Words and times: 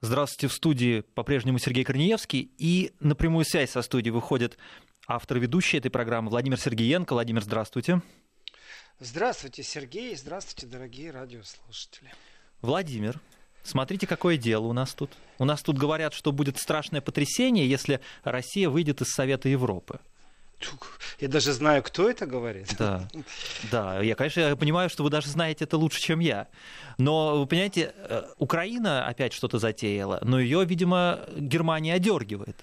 Здравствуйте, 0.00 0.46
в 0.46 0.52
студии 0.52 1.00
по-прежнему 1.00 1.58
Сергей 1.58 1.82
Корнеевский. 1.82 2.52
И 2.56 2.92
на 3.00 3.16
прямую 3.16 3.44
связь 3.44 3.70
со 3.70 3.82
студией 3.82 4.12
выходит 4.12 4.56
автор 5.08 5.38
ведущей 5.40 5.78
этой 5.78 5.90
программы 5.90 6.30
Владимир 6.30 6.56
Сергеенко. 6.56 7.14
Владимир, 7.14 7.42
здравствуйте. 7.42 8.00
Здравствуйте, 9.00 9.64
Сергей. 9.64 10.14
Здравствуйте, 10.14 10.68
дорогие 10.68 11.10
радиослушатели. 11.10 12.14
Владимир, 12.62 13.20
смотрите, 13.64 14.06
какое 14.06 14.36
дело 14.36 14.66
у 14.66 14.72
нас 14.72 14.94
тут. 14.94 15.10
У 15.38 15.44
нас 15.44 15.62
тут 15.62 15.76
говорят, 15.76 16.14
что 16.14 16.30
будет 16.30 16.58
страшное 16.58 17.00
потрясение, 17.00 17.68
если 17.68 18.00
Россия 18.22 18.68
выйдет 18.68 19.00
из 19.00 19.08
Совета 19.08 19.48
Европы. 19.48 19.98
Я 21.20 21.28
даже 21.28 21.52
знаю, 21.52 21.82
кто 21.82 22.08
это 22.08 22.26
говорит. 22.26 22.74
Да, 22.78 23.08
да. 23.70 24.00
Я, 24.00 24.14
конечно, 24.14 24.56
понимаю, 24.56 24.88
что 24.90 25.02
вы 25.02 25.10
даже 25.10 25.28
знаете 25.28 25.64
это 25.64 25.76
лучше, 25.76 26.00
чем 26.00 26.20
я. 26.20 26.48
Но, 26.96 27.38
вы 27.38 27.46
понимаете, 27.46 27.92
э, 27.96 28.22
Украина 28.38 29.06
опять 29.06 29.32
что-то 29.32 29.58
затеяла, 29.58 30.20
но 30.22 30.38
ее, 30.40 30.64
видимо, 30.64 31.20
Германия 31.36 31.94
одергивает. 31.94 32.56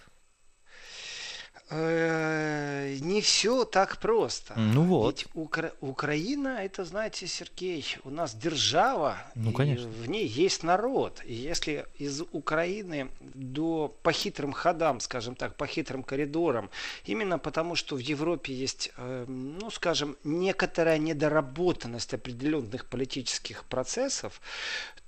Э, 1.71 2.97
не 3.01 3.21
все 3.21 3.65
так 3.65 3.97
просто. 3.97 4.53
Ну 4.55 4.83
вот. 4.83 5.17
Ведь 5.17 5.27
Укра... 5.33 5.71
Украина, 5.81 6.59
это, 6.63 6.85
знаете, 6.85 7.25
Сергей, 7.25 7.83
у 8.03 8.11
нас 8.11 8.35
держава, 8.35 9.17
ну, 9.33 9.51
конечно. 9.51 9.87
в 9.87 10.07
ней 10.07 10.27
есть 10.27 10.61
народ. 10.61 11.21
И 11.25 11.33
если 11.33 11.87
из 11.97 12.21
Украины 12.31 13.09
до 13.19 13.95
по 14.03 14.11
хитрым 14.11 14.53
ходам, 14.53 14.99
скажем 14.99 15.33
так, 15.33 15.55
по 15.55 15.65
хитрым 15.65 16.03
коридорам, 16.03 16.69
именно 17.05 17.39
потому, 17.39 17.75
что 17.75 17.95
в 17.95 17.99
Европе 17.99 18.53
есть, 18.53 18.91
э, 18.97 19.25
ну, 19.27 19.71
скажем, 19.71 20.17
некоторая 20.23 20.99
недоработанность 20.99 22.13
определенных 22.13 22.85
политических 22.85 23.63
процессов, 23.63 24.39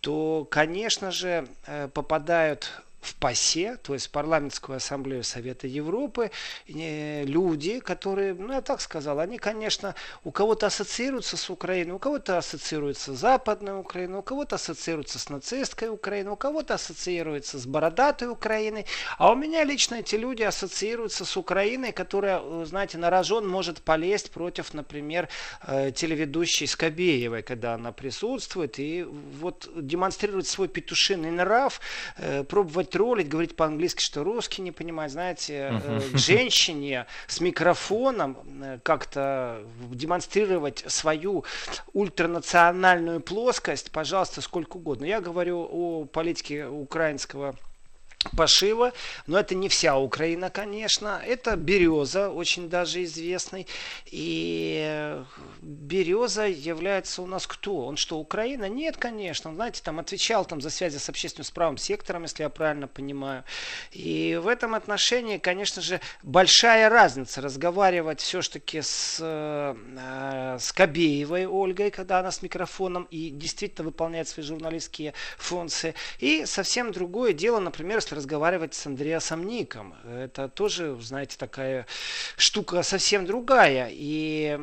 то, 0.02 0.48
конечно 0.50 1.12
же, 1.12 1.48
э, 1.68 1.88
попадают 1.94 2.82
в 3.08 3.16
ПАСЕ, 3.16 3.78
то 3.78 3.94
есть 3.94 4.12
парламентскую 4.12 4.78
ассамблею 4.78 5.24
Совета 5.24 5.68
Европы, 5.68 6.32
люди, 6.68 7.80
которые, 7.80 8.34
ну 8.34 8.54
я 8.54 8.62
так 8.62 8.82
сказал, 8.82 9.20
они, 9.20 9.38
конечно, 9.38 9.96
у 10.24 10.32
кого-то 10.32 10.68
ассоциируются 10.68 11.38
с 11.38 11.50
Украиной, 11.50 11.94
у 11.94 12.00
кого-то 12.00 12.38
ассоциируются 12.38 13.14
с 13.14 13.20
Западной 13.20 13.80
Украиной, 13.80 14.20
у 14.20 14.22
кого-то 14.22 14.56
ассоциируются 14.56 15.20
с 15.20 15.30
нацистской 15.30 15.90
Украиной, 15.90 16.34
у 16.34 16.36
кого-то 16.36 16.74
ассоциируются 16.74 17.60
с 17.60 17.66
бородатой 17.66 18.30
Украиной, 18.30 18.86
а 19.18 19.32
у 19.32 19.36
меня 19.36 19.64
лично 19.64 19.96
эти 19.96 20.16
люди 20.16 20.44
ассоциируются 20.44 21.26
с 21.26 21.38
Украиной, 21.38 21.92
которая, 21.92 22.66
знаете, 22.66 22.98
на 22.98 23.10
рожон 23.10 23.48
может 23.48 23.82
полезть 23.82 24.32
против, 24.32 24.74
например, 24.74 25.30
э, 25.66 25.92
телеведущей 25.92 26.68
Скобеевой, 26.68 27.42
когда 27.42 27.74
она 27.76 27.92
присутствует, 27.92 28.80
и 28.80 29.04
вот 29.04 29.70
демонстрирует 29.76 30.48
свой 30.48 30.68
петушиный 30.68 31.32
нрав, 31.32 31.80
э, 32.18 32.44
пробовать 32.44 32.97
троллить, 32.98 33.30
говорить 33.30 33.56
по-английски, 33.56 34.02
что 34.02 34.24
русский 34.24 34.64
не 34.64 34.72
понимает, 34.72 35.12
знаете, 35.12 35.70
э, 35.72 36.00
к 36.14 36.18
женщине 36.18 37.06
с 37.28 37.40
микрофоном 37.40 38.38
э, 38.64 38.80
как-то 38.82 39.62
демонстрировать 39.92 40.84
свою 40.88 41.46
ультранациональную 41.94 43.22
плоскость, 43.22 43.92
пожалуйста, 43.92 44.42
сколько 44.42 44.78
угодно. 44.78 45.06
Я 45.06 45.22
говорю 45.22 45.60
о 45.72 46.06
политике 46.06 46.66
украинского 46.66 47.56
пошива, 48.36 48.94
но 49.28 49.40
это 49.40 49.56
не 49.56 49.70
вся 49.70 49.98
Украина, 49.98 50.50
конечно. 50.50 51.22
Это 51.26 51.56
береза, 51.56 52.30
очень 52.30 52.70
даже 52.70 53.04
известный. 53.04 53.68
И 54.08 55.22
береза 55.62 56.48
является 56.48 57.22
у 57.22 57.28
нас 57.28 57.48
кто? 57.48 57.86
Он 57.86 57.98
что, 57.98 58.18
Украина? 58.18 58.68
Нет, 58.68 58.98
конечно. 58.98 59.52
Он, 59.52 59.56
знаете, 59.56 59.82
там 59.84 60.00
отвечал 60.00 60.46
там 60.46 60.62
за 60.62 60.70
связи 60.70 60.98
с 60.98 61.10
общественным 61.10 61.46
справым 61.46 61.78
сектором, 61.78 62.24
если 62.24 62.44
я 62.44 62.50
правильно 62.50 62.88
понимаю. 62.88 63.44
И 63.92 64.40
в 64.42 64.48
этом 64.48 64.76
отношении, 64.76 65.38
конечно 65.38 65.82
же, 65.82 66.02
большая 66.24 66.90
разница 66.90 67.42
разговаривать 67.42 68.22
все-таки 68.22 68.82
с, 68.82 69.18
э, 69.20 70.58
с 70.60 70.72
Кобеевой 70.72 71.46
Ольгой, 71.46 71.92
когда 71.92 72.20
она 72.20 72.32
с 72.32 72.42
микрофоном 72.42 73.08
и 73.12 73.30
действительно 73.30 73.86
выполняет 73.86 74.28
свои 74.28 74.46
журналистские 74.46 75.14
функции. 75.38 75.94
И 76.20 76.46
совсем 76.46 76.92
другое 76.92 77.34
дело, 77.34 77.60
например, 77.60 78.02
если 78.08 78.16
разговаривать 78.16 78.74
с 78.74 78.86
Андреасом 78.88 79.46
Ником. 79.46 79.94
Это 80.10 80.48
тоже, 80.48 80.98
знаете, 81.02 81.36
такая 81.38 81.86
штука 82.38 82.82
совсем 82.82 83.26
другая. 83.26 83.90
И 83.92 84.58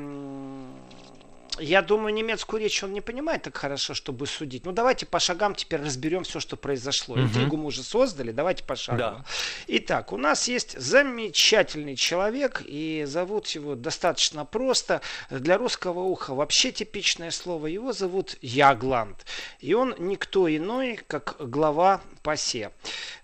я 1.58 1.82
думаю, 1.82 2.12
немецкую 2.12 2.62
речь 2.62 2.82
он 2.82 2.92
не 2.92 3.00
понимает 3.00 3.42
так 3.42 3.56
хорошо, 3.56 3.94
чтобы 3.94 4.26
судить. 4.26 4.64
Ну, 4.64 4.72
давайте 4.72 5.06
по 5.06 5.20
шагам 5.20 5.54
теперь 5.54 5.80
разберем 5.80 6.24
все, 6.24 6.40
что 6.40 6.56
произошло. 6.56 7.14
Угу. 7.14 7.22
Интригу 7.22 7.56
мы 7.56 7.66
уже 7.66 7.82
создали, 7.82 8.32
давайте 8.32 8.64
по 8.64 8.74
шагам. 8.76 9.18
Да. 9.18 9.24
Итак, 9.68 10.12
у 10.12 10.16
нас 10.16 10.48
есть 10.48 10.78
замечательный 10.78 11.96
человек, 11.96 12.62
и 12.66 13.04
зовут 13.06 13.48
его 13.48 13.74
достаточно 13.76 14.44
просто. 14.44 15.00
Для 15.30 15.56
русского 15.56 16.00
уха 16.00 16.34
вообще 16.34 16.72
типичное 16.72 17.30
слово. 17.30 17.68
Его 17.68 17.92
зовут 17.92 18.36
Ягланд. 18.42 19.24
И 19.60 19.74
он 19.74 19.94
никто 19.98 20.48
иной, 20.54 20.98
как 21.06 21.36
глава 21.38 22.00
ПАСЕ. 22.22 22.72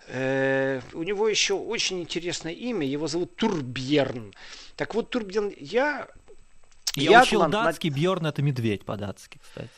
Э, 0.07 0.81
у 0.93 1.03
него 1.03 1.27
еще 1.27 1.55
очень 1.55 2.01
интересное 2.01 2.53
имя. 2.53 2.87
Его 2.87 3.07
зовут 3.07 3.35
Турбьерн. 3.35 4.33
Так 4.75 4.95
вот, 4.95 5.09
Турбьерн, 5.09 5.53
я 5.59 6.07
я, 6.95 7.11
я 7.11 7.23
учил 7.23 7.47
датский. 7.47 7.89
Бьорн 7.89 8.25
это 8.25 8.41
медведь 8.41 8.85
по-датски, 8.85 9.39
кстати. 9.41 9.69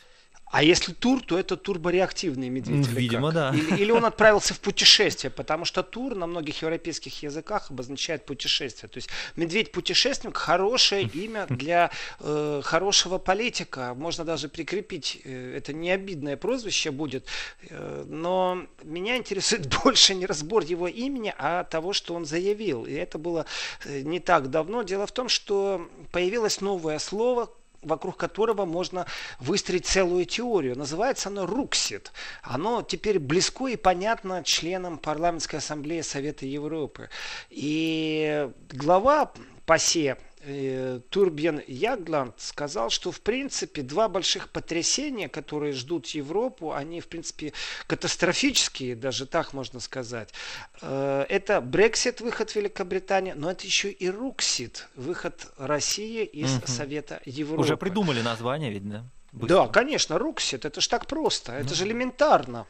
А 0.54 0.62
если 0.62 0.92
тур, 0.92 1.20
то 1.20 1.36
это 1.36 1.56
турбореактивный 1.56 2.48
медведь. 2.48 2.86
Видимо, 2.86 3.32
как? 3.32 3.34
да. 3.34 3.50
Или, 3.52 3.82
или 3.82 3.90
он 3.90 4.04
отправился 4.04 4.54
в 4.54 4.60
путешествие, 4.60 5.32
потому 5.32 5.64
что 5.64 5.82
тур 5.82 6.14
на 6.14 6.28
многих 6.28 6.62
европейских 6.62 7.24
языках 7.24 7.72
обозначает 7.72 8.24
путешествие. 8.24 8.88
То 8.88 8.98
есть 8.98 9.08
медведь-путешественник 9.34 10.36
хорошее 10.36 11.10
имя 11.12 11.46
для 11.50 11.90
э, 12.20 12.60
хорошего 12.62 13.18
политика. 13.18 13.94
Можно 13.94 14.24
даже 14.24 14.48
прикрепить, 14.48 15.20
э, 15.24 15.56
это 15.56 15.72
не 15.72 15.90
обидное 15.90 16.36
прозвище 16.36 16.92
будет. 16.92 17.26
Э, 17.70 18.04
но 18.06 18.64
меня 18.84 19.16
интересует 19.16 19.66
больше 19.82 20.14
не 20.14 20.24
разбор 20.24 20.62
его 20.62 20.86
имени, 20.86 21.34
а 21.36 21.64
того, 21.64 21.92
что 21.92 22.14
он 22.14 22.26
заявил. 22.26 22.86
И 22.86 22.92
это 22.92 23.18
было 23.18 23.44
э, 23.84 24.02
не 24.02 24.20
так 24.20 24.50
давно. 24.50 24.84
Дело 24.84 25.08
в 25.08 25.12
том, 25.12 25.28
что 25.28 25.90
появилось 26.12 26.60
новое 26.60 27.00
слово, 27.00 27.50
вокруг 27.84 28.16
которого 28.16 28.64
можно 28.64 29.06
выстроить 29.38 29.86
целую 29.86 30.24
теорию. 30.24 30.76
Называется 30.76 31.28
оно 31.28 31.46
Руксит. 31.46 32.12
Оно 32.42 32.82
теперь 32.82 33.18
близко 33.18 33.66
и 33.66 33.76
понятно 33.76 34.42
членам 34.44 34.98
парламентской 34.98 35.56
ассамблеи 35.56 36.00
Совета 36.00 36.46
Европы. 36.46 37.10
И 37.50 38.50
глава 38.72 39.32
ПАСЕ 39.66 40.18
э, 40.44 41.00
Турбен 41.10 41.62
Ягланд 41.66 42.34
сказал, 42.38 42.90
что 42.90 43.10
в 43.10 43.20
принципе 43.20 43.82
два 43.82 44.08
больших 44.08 44.48
потрясения, 44.48 45.28
которые 45.28 45.72
ждут 45.72 46.06
Европу, 46.08 46.72
они 46.72 47.00
в 47.00 47.08
принципе 47.08 47.52
катастрофические, 47.86 48.96
даже 48.96 49.26
так 49.26 49.52
можно 49.52 49.80
сказать. 49.80 50.32
Э, 50.80 51.24
это 51.28 51.60
Брексит, 51.60 52.20
выход 52.20 52.54
Великобритании, 52.54 53.32
но 53.32 53.50
это 53.50 53.66
еще 53.66 53.90
и 53.90 54.08
Руксит, 54.08 54.88
выход 54.96 55.52
России 55.58 56.24
из 56.24 56.56
угу. 56.56 56.66
Совета 56.66 57.20
Европы. 57.24 57.60
Уже 57.62 57.76
придумали 57.76 58.20
название, 58.20 58.70
ведь, 58.70 58.88
да? 58.88 59.04
Быстро. 59.32 59.56
Да, 59.56 59.66
конечно, 59.68 60.18
Руксит, 60.18 60.64
это 60.64 60.80
же 60.80 60.88
так 60.88 61.06
просто, 61.06 61.52
это 61.52 61.70
ну. 61.70 61.74
же 61.74 61.84
элементарно. 61.84 62.66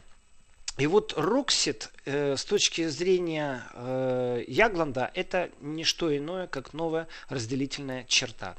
И 0.76 0.88
вот 0.88 1.14
Роксит 1.16 1.90
э, 2.04 2.36
с 2.36 2.44
точки 2.44 2.88
зрения 2.88 3.62
э, 3.74 4.42
Ягланда 4.48 5.10
это 5.14 5.50
не 5.60 5.84
что 5.84 6.16
иное, 6.16 6.48
как 6.48 6.72
новая 6.72 7.06
разделительная 7.28 8.04
черта. 8.08 8.56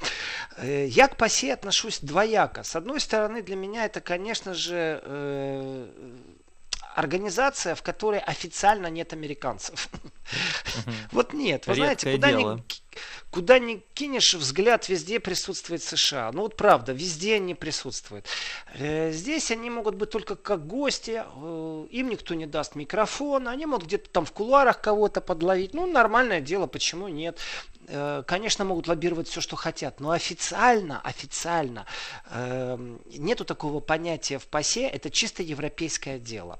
Э, 0.56 0.86
я 0.86 1.08
к 1.08 1.16
ПАСЕ 1.18 1.52
отношусь 1.52 1.98
двояко. 2.00 2.62
С 2.62 2.74
одной 2.74 3.00
стороны, 3.00 3.42
для 3.42 3.56
меня 3.56 3.84
это, 3.84 4.00
конечно 4.00 4.54
же, 4.54 5.00
э, 5.02 5.88
организация, 6.96 7.74
в 7.74 7.82
которой 7.82 8.20
официально 8.20 8.86
нет 8.86 9.12
американцев. 9.12 9.88
Вот 11.12 11.32
нет. 11.32 11.66
Вы 11.66 11.74
знаете, 11.76 12.10
куда 12.12 12.32
ни, 12.32 12.62
куда 13.30 13.58
ни 13.58 13.82
кинешь 13.94 14.34
взгляд, 14.34 14.88
везде 14.88 15.20
присутствует 15.20 15.82
США. 15.82 16.32
Ну 16.32 16.42
вот 16.42 16.56
правда, 16.56 16.92
везде 16.92 17.36
они 17.36 17.54
присутствуют. 17.54 18.26
Э, 18.74 19.12
здесь 19.12 19.50
они 19.50 19.70
могут 19.70 19.94
быть 19.94 20.10
только 20.10 20.36
как 20.36 20.66
гости, 20.66 21.22
э, 21.24 21.86
им 21.90 22.08
никто 22.08 22.34
не 22.34 22.46
даст 22.46 22.74
микрофон, 22.74 23.46
они 23.46 23.66
могут 23.66 23.86
где-то 23.86 24.10
там 24.10 24.24
в 24.24 24.32
кулуарах 24.32 24.80
кого-то 24.80 25.20
подловить. 25.20 25.74
Ну, 25.74 25.86
нормальное 25.86 26.40
дело, 26.40 26.66
почему 26.66 27.08
нет? 27.08 27.38
Э, 27.88 28.22
конечно, 28.26 28.64
могут 28.64 28.88
лоббировать 28.88 29.28
все, 29.28 29.40
что 29.40 29.56
хотят, 29.56 30.00
но 30.00 30.10
официально, 30.10 31.00
официально 31.00 31.86
нету 33.06 33.44
такого 33.44 33.80
понятия 33.80 34.38
в 34.38 34.46
ПАСЕ, 34.46 34.88
это 34.88 35.10
чисто 35.10 35.42
европейское 35.42 36.18
дело. 36.18 36.58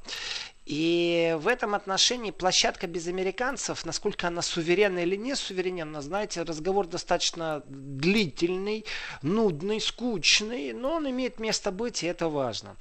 И 0.66 1.36
в 1.38 1.46
этом 1.46 1.76
отношении 1.76 2.32
площадка 2.32 2.88
без 2.88 3.06
американцев, 3.06 3.86
насколько 3.86 4.26
она 4.26 4.42
суверенна 4.42 4.98
или 4.98 5.14
не 5.14 5.36
суверенна, 5.36 6.02
знаете, 6.02 6.42
разговор 6.42 6.88
достаточно 6.88 7.62
длительный, 7.68 8.84
нудный, 9.22 9.80
скучный, 9.80 10.72
но 10.72 10.94
он 10.94 11.08
имеет 11.08 11.38
место 11.38 11.70
быть, 11.70 12.02
и 12.02 12.08
это 12.08 12.28
важно. 12.28 12.76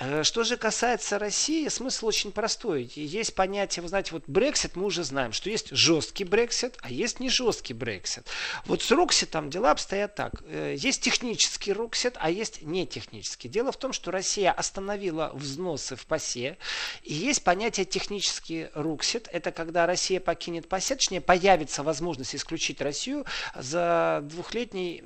Э, 0.00 0.22
что 0.24 0.44
же 0.44 0.56
касается 0.56 1.18
России, 1.18 1.68
смысл 1.68 2.06
очень 2.06 2.32
простой. 2.32 2.90
Есть 2.94 3.34
понятие, 3.34 3.82
вы 3.82 3.88
знаете, 3.88 4.12
вот 4.12 4.24
Брексит 4.26 4.74
мы 4.74 4.86
уже 4.86 5.04
знаем, 5.04 5.32
что 5.32 5.50
есть 5.50 5.68
жесткий 5.72 6.24
Брексит, 6.24 6.78
а 6.80 6.90
есть 6.90 7.20
не 7.20 7.28
жесткий 7.28 7.74
Брексит. 7.74 8.26
Вот 8.64 8.82
с 8.82 8.90
Рукситом 8.90 9.50
дела 9.50 9.72
обстоят 9.72 10.14
так. 10.14 10.32
Э, 10.46 10.74
есть 10.76 11.02
технический 11.02 11.74
Руксит, 11.74 12.14
а 12.18 12.30
есть 12.30 12.62
не 12.62 12.86
технический. 12.86 13.48
Дело 13.48 13.72
в 13.72 13.76
том, 13.76 13.92
что 13.92 14.10
Россия 14.10 14.52
остановила 14.52 15.32
взносы 15.34 15.96
в 15.96 16.06
ПАСЕ, 16.06 16.56
и 17.02 17.12
есть 17.12 17.44
понятие 17.44 17.84
технический 17.84 18.68
Руксит. 18.72 19.28
Это 19.30 19.52
когда 19.52 19.84
Россия 19.86 20.18
покинет 20.18 20.66
ПАСЕ, 20.66 20.96
точнее 20.96 21.20
появится 21.20 21.82
возможность 21.82 22.34
исключить 22.34 22.80
Россию 22.80 23.26
за 23.54 24.20
двухлетний 24.22 25.04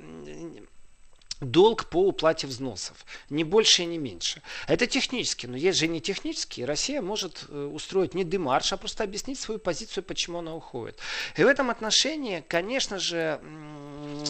долг 1.41 1.89
по 1.89 2.07
уплате 2.07 2.47
взносов. 2.47 3.05
Не 3.29 3.43
больше 3.43 3.83
и 3.83 3.85
не 3.85 3.97
меньше. 3.97 4.41
Это 4.67 4.87
технически, 4.87 5.47
но 5.47 5.57
есть 5.57 5.79
же 5.79 5.87
не 5.87 6.01
технически. 6.01 6.61
Россия 6.61 7.01
может 7.01 7.45
э, 7.49 7.69
устроить 7.73 8.13
не 8.13 8.23
демарш, 8.23 8.73
а 8.73 8.77
просто 8.77 9.03
объяснить 9.03 9.39
свою 9.39 9.59
позицию, 9.59 10.03
почему 10.03 10.39
она 10.39 10.55
уходит. 10.55 10.97
И 11.35 11.43
в 11.43 11.47
этом 11.47 11.69
отношении, 11.69 12.43
конечно 12.47 12.99
же, 12.99 13.39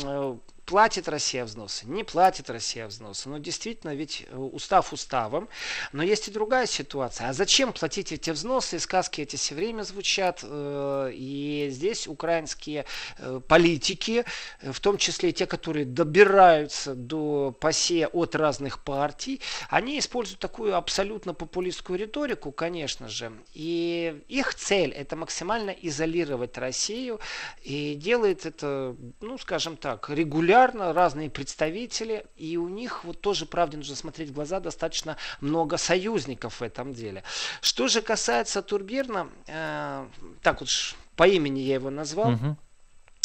э, 0.04 0.38
платит 0.66 1.08
Россия 1.08 1.46
взносы, 1.46 1.86
не 1.86 2.04
платит 2.04 2.50
Россия 2.50 2.88
взносы. 2.88 3.30
Но 3.30 3.38
действительно, 3.38 3.94
ведь 3.94 4.26
э, 4.28 4.36
устав 4.36 4.94
уставом. 4.94 5.48
Но 5.92 6.04
есть 6.04 6.28
и 6.28 6.32
другая 6.32 6.66
ситуация. 6.66 7.30
А 7.30 7.34
зачем 7.34 7.72
платить 7.72 8.12
эти 8.12 8.32
взносы? 8.32 8.78
И 8.78 8.80
сказки 8.80 9.22
эти 9.22 9.36
все 9.36 9.56
время 9.56 9.84
звучат. 9.84 10.42
Э, 10.44 11.12
и 11.14 11.68
здесь 11.72 12.08
украинские 12.08 12.86
э, 13.18 13.40
политики, 13.48 14.26
в 14.62 14.80
том 14.80 14.98
числе 14.98 15.30
и 15.30 15.34
те, 15.34 15.46
которые 15.46 15.86
добираются 15.86 16.96
до 16.96 17.56
пасе 17.60 18.08
от 18.08 18.36
разных 18.36 18.84
партий, 18.84 19.42
они 19.70 20.00
используют 20.00 20.40
такую 20.40 20.76
абсолютно 20.76 21.34
популистскую 21.34 22.00
риторику, 22.00 22.52
конечно 22.52 23.08
же. 23.08 23.32
И 23.54 24.24
их 24.28 24.56
цель 24.56 24.92
это 24.92 25.16
максимально 25.16 25.70
изолировать 25.70 26.58
Россию. 26.58 27.20
И 27.62 27.96
делает 27.96 28.46
это, 28.46 28.96
ну, 29.22 29.38
скажем 29.38 29.78
так, 29.78 30.10
регулярно 30.10 30.55
регулярно 30.56 30.94
разные 30.94 31.30
представители, 31.30 32.25
и 32.38 32.57
у 32.57 32.69
них 32.69 33.04
вот 33.04 33.22
тоже, 33.22 33.46
правде, 33.46 33.78
нужно 33.78 33.96
смотреть 33.96 34.30
в 34.30 34.34
глаза, 34.34 34.60
достаточно 34.60 35.18
много 35.42 35.78
союзников 35.78 36.62
в 36.62 36.63
этом 36.63 36.94
деле. 36.94 37.24
Что 37.62 37.88
же 37.88 38.02
касается 38.02 38.62
Турбирна, 38.62 39.30
э, 39.48 40.06
так 40.42 40.62
вот 40.62 40.69
по 41.16 41.28
имени 41.28 41.60
я 41.60 41.75
его 41.75 41.90
назвал, 41.90 42.34
угу 42.34 42.57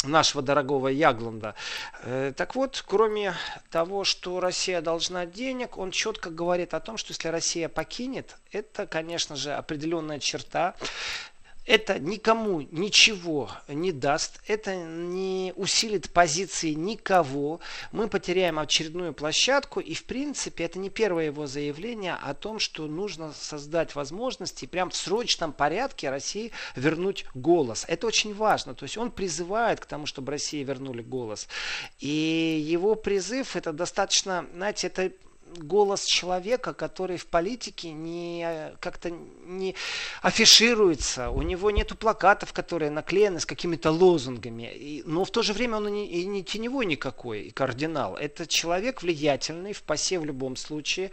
нашего 0.03 0.41
дорогого 0.41 0.87
Ягланда. 0.87 1.53
Э, 2.01 2.33
так 2.35 2.55
вот, 2.55 2.83
кроме 2.87 3.35
того, 3.69 4.03
что 4.03 4.39
Россия 4.39 4.81
должна 4.81 5.27
денег, 5.27 5.77
он 5.77 5.91
четко 5.91 6.31
говорит 6.31 6.73
о 6.73 6.79
том, 6.79 6.97
что 6.97 7.11
если 7.11 7.27
Россия 7.27 7.69
покинет, 7.69 8.37
это, 8.51 8.87
конечно 8.87 9.35
же, 9.35 9.53
определенная 9.53 10.17
черта 10.17 10.73
это 11.65 11.99
никому 11.99 12.61
ничего 12.61 13.49
не 13.67 13.91
даст, 13.91 14.41
это 14.47 14.75
не 14.75 15.53
усилит 15.55 16.11
позиции 16.11 16.71
никого. 16.71 17.59
Мы 17.91 18.07
потеряем 18.07 18.57
очередную 18.57 19.13
площадку, 19.13 19.79
и 19.79 19.93
в 19.93 20.05
принципе 20.05 20.63
это 20.63 20.79
не 20.79 20.89
первое 20.89 21.25
его 21.25 21.45
заявление 21.45 22.15
о 22.15 22.33
том, 22.33 22.59
что 22.59 22.87
нужно 22.87 23.31
создать 23.33 23.93
возможности 23.95 24.65
прям 24.65 24.89
в 24.89 24.95
срочном 24.95 25.53
порядке 25.53 26.09
России 26.09 26.51
вернуть 26.75 27.25
голос. 27.35 27.85
Это 27.87 28.07
очень 28.07 28.33
важно. 28.33 28.73
То 28.73 28.83
есть 28.83 28.97
он 28.97 29.11
призывает 29.11 29.79
к 29.79 29.85
тому, 29.85 30.05
чтобы 30.07 30.31
России 30.31 30.63
вернули 30.63 31.01
голос. 31.01 31.47
И 31.99 32.63
его 32.65 32.95
призыв 32.95 33.55
это 33.55 33.71
достаточно, 33.71 34.47
знаете, 34.53 34.87
это 34.87 35.11
голос 35.57 36.05
человека, 36.05 36.73
который 36.73 37.17
в 37.17 37.27
политике 37.27 37.91
не 37.91 38.71
как-то 38.79 39.09
не 39.09 39.75
афишируется, 40.21 41.29
у 41.29 41.41
него 41.41 41.71
нету 41.71 41.95
плакатов, 41.95 42.53
которые 42.53 42.91
наклеены 42.91 43.39
с 43.39 43.45
какими-то 43.45 43.91
лозунгами, 43.91 44.71
и, 44.73 45.03
но 45.05 45.25
в 45.25 45.31
то 45.31 45.41
же 45.41 45.53
время 45.53 45.77
он 45.77 45.87
и 45.87 45.91
не, 45.91 46.07
и 46.07 46.25
не 46.25 46.43
теневой 46.43 46.85
никакой, 46.85 47.43
и 47.43 47.51
кардинал. 47.51 48.15
Это 48.15 48.47
человек 48.47 49.01
влиятельный 49.01 49.73
в 49.73 49.83
пасе 49.83 50.19
в 50.19 50.25
любом 50.25 50.55
случае, 50.55 51.11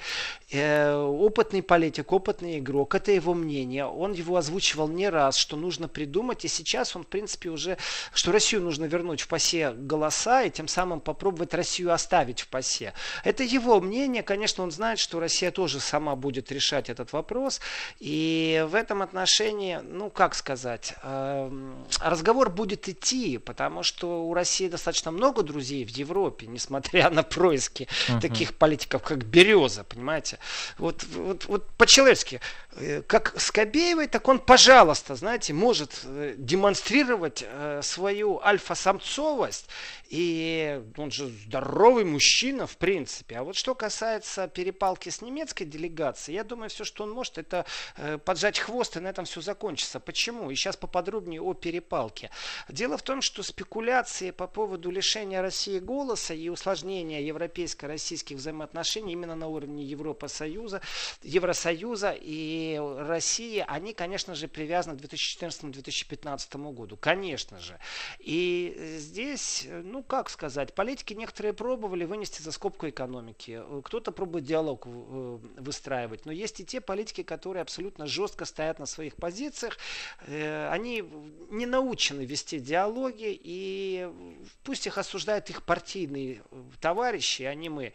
э, 0.50 0.94
опытный 0.94 1.62
политик, 1.62 2.12
опытный 2.12 2.58
игрок, 2.58 2.94
это 2.94 3.12
его 3.12 3.34
мнение, 3.34 3.86
он 3.86 4.12
его 4.12 4.36
озвучивал 4.36 4.88
не 4.88 5.08
раз, 5.08 5.36
что 5.36 5.56
нужно 5.56 5.88
придумать, 5.88 6.44
и 6.44 6.48
сейчас 6.48 6.94
он 6.94 7.02
в 7.02 7.08
принципе 7.08 7.50
уже, 7.50 7.76
что 8.12 8.32
Россию 8.32 8.62
нужно 8.62 8.84
вернуть 8.84 9.20
в 9.20 9.28
пасе 9.28 9.72
голоса, 9.72 10.42
и 10.42 10.50
тем 10.50 10.68
самым 10.68 11.00
попробовать 11.00 11.54
Россию 11.54 11.92
оставить 11.92 12.40
в 12.40 12.48
пасе. 12.48 12.92
Это 13.24 13.42
его 13.42 13.80
мнение, 13.80 14.22
конечно, 14.28 14.62
он 14.62 14.70
знает, 14.70 14.98
что 14.98 15.20
Россия 15.20 15.50
тоже 15.50 15.80
сама 15.80 16.14
будет 16.14 16.52
решать 16.52 16.90
этот 16.90 17.14
вопрос. 17.14 17.62
И 17.98 18.62
в 18.68 18.74
этом 18.74 19.00
отношении, 19.00 19.80
ну, 19.82 20.10
как 20.10 20.34
сказать, 20.34 20.94
эм, 21.02 21.86
разговор 21.98 22.50
будет 22.50 22.90
идти, 22.90 23.38
потому 23.38 23.82
что 23.82 24.24
у 24.24 24.34
России 24.34 24.68
достаточно 24.68 25.10
много 25.10 25.42
друзей 25.42 25.86
в 25.86 25.88
Европе, 25.88 26.46
несмотря 26.46 27.08
на 27.08 27.22
происки 27.22 27.88
uh-huh. 27.88 28.20
таких 28.20 28.54
политиков, 28.54 29.02
как 29.02 29.24
Береза, 29.24 29.84
понимаете? 29.84 30.38
Вот, 30.76 31.04
вот, 31.04 31.46
вот 31.46 31.66
по-человечески, 31.78 32.42
э, 32.72 33.00
как 33.06 33.32
Скобеевой, 33.40 34.08
так 34.08 34.28
он, 34.28 34.40
пожалуйста, 34.40 35.14
знаете, 35.14 35.54
может 35.54 36.02
э, 36.04 36.34
демонстрировать 36.36 37.42
э, 37.46 37.80
свою 37.82 38.40
альфа-самцовость, 38.44 39.68
и 40.10 40.82
он 40.98 41.10
же 41.10 41.28
здоровый 41.28 42.04
мужчина, 42.04 42.66
в 42.66 42.76
принципе. 42.76 43.36
А 43.36 43.42
вот 43.42 43.56
что 43.56 43.74
касается 43.74 44.17
касается 44.18 44.48
перепалки 44.48 45.10
с 45.10 45.22
немецкой 45.22 45.64
делегацией, 45.64 46.36
я 46.36 46.44
думаю, 46.44 46.70
все, 46.70 46.84
что 46.84 47.04
он 47.04 47.10
может, 47.10 47.38
это 47.38 47.64
э, 47.96 48.18
поджать 48.18 48.58
хвост, 48.58 48.96
и 48.96 49.00
на 49.00 49.08
этом 49.08 49.24
все 49.24 49.40
закончится. 49.40 50.00
Почему? 50.00 50.50
И 50.50 50.56
сейчас 50.56 50.76
поподробнее 50.76 51.40
о 51.40 51.54
перепалке. 51.54 52.30
Дело 52.68 52.96
в 52.96 53.02
том, 53.02 53.22
что 53.22 53.42
спекуляции 53.42 54.32
по 54.32 54.46
поводу 54.46 54.90
лишения 54.90 55.40
России 55.40 55.78
голоса 55.78 56.34
и 56.34 56.48
усложнения 56.48 57.20
европейско-российских 57.20 58.36
взаимоотношений 58.36 59.12
именно 59.12 59.36
на 59.36 59.46
уровне 59.46 59.84
Европа-Союза, 59.84 60.80
Евросоюза 61.22 62.14
и 62.18 62.80
России, 62.98 63.64
они, 63.68 63.94
конечно 63.94 64.34
же, 64.34 64.48
привязаны 64.48 64.98
к 64.98 65.00
2014-2015 65.00 66.72
году. 66.72 66.96
Конечно 66.96 67.60
же. 67.60 67.78
И 68.18 68.74
э, 68.76 68.98
здесь, 68.98 69.64
э, 69.66 69.82
ну 69.84 70.02
как 70.02 70.28
сказать, 70.28 70.74
политики 70.74 71.14
некоторые 71.14 71.52
пробовали 71.52 72.04
вынести 72.04 72.42
за 72.42 72.52
скобку 72.52 72.88
экономики. 72.88 73.62
Кто-то 73.84 74.07
кто-то 74.08 74.12
пробует 74.12 74.44
диалог 74.44 74.86
э, 74.86 75.38
выстраивать, 75.58 76.26
но 76.26 76.32
есть 76.32 76.60
и 76.60 76.64
те 76.64 76.80
политики, 76.80 77.22
которые 77.22 77.62
абсолютно 77.62 78.06
жестко 78.06 78.44
стоят 78.44 78.78
на 78.78 78.86
своих 78.86 79.16
позициях. 79.16 79.76
Э, 80.26 80.68
они 80.70 81.04
не 81.50 81.66
научены 81.66 82.24
вести 82.24 82.58
диалоги, 82.58 83.38
и 83.44 84.08
пусть 84.64 84.86
их 84.86 84.98
осуждают 84.98 85.50
их 85.50 85.62
партийные 85.62 86.42
э, 86.50 86.62
товарищи, 86.80 87.42
а 87.42 87.54
не 87.54 87.68
мы. 87.68 87.92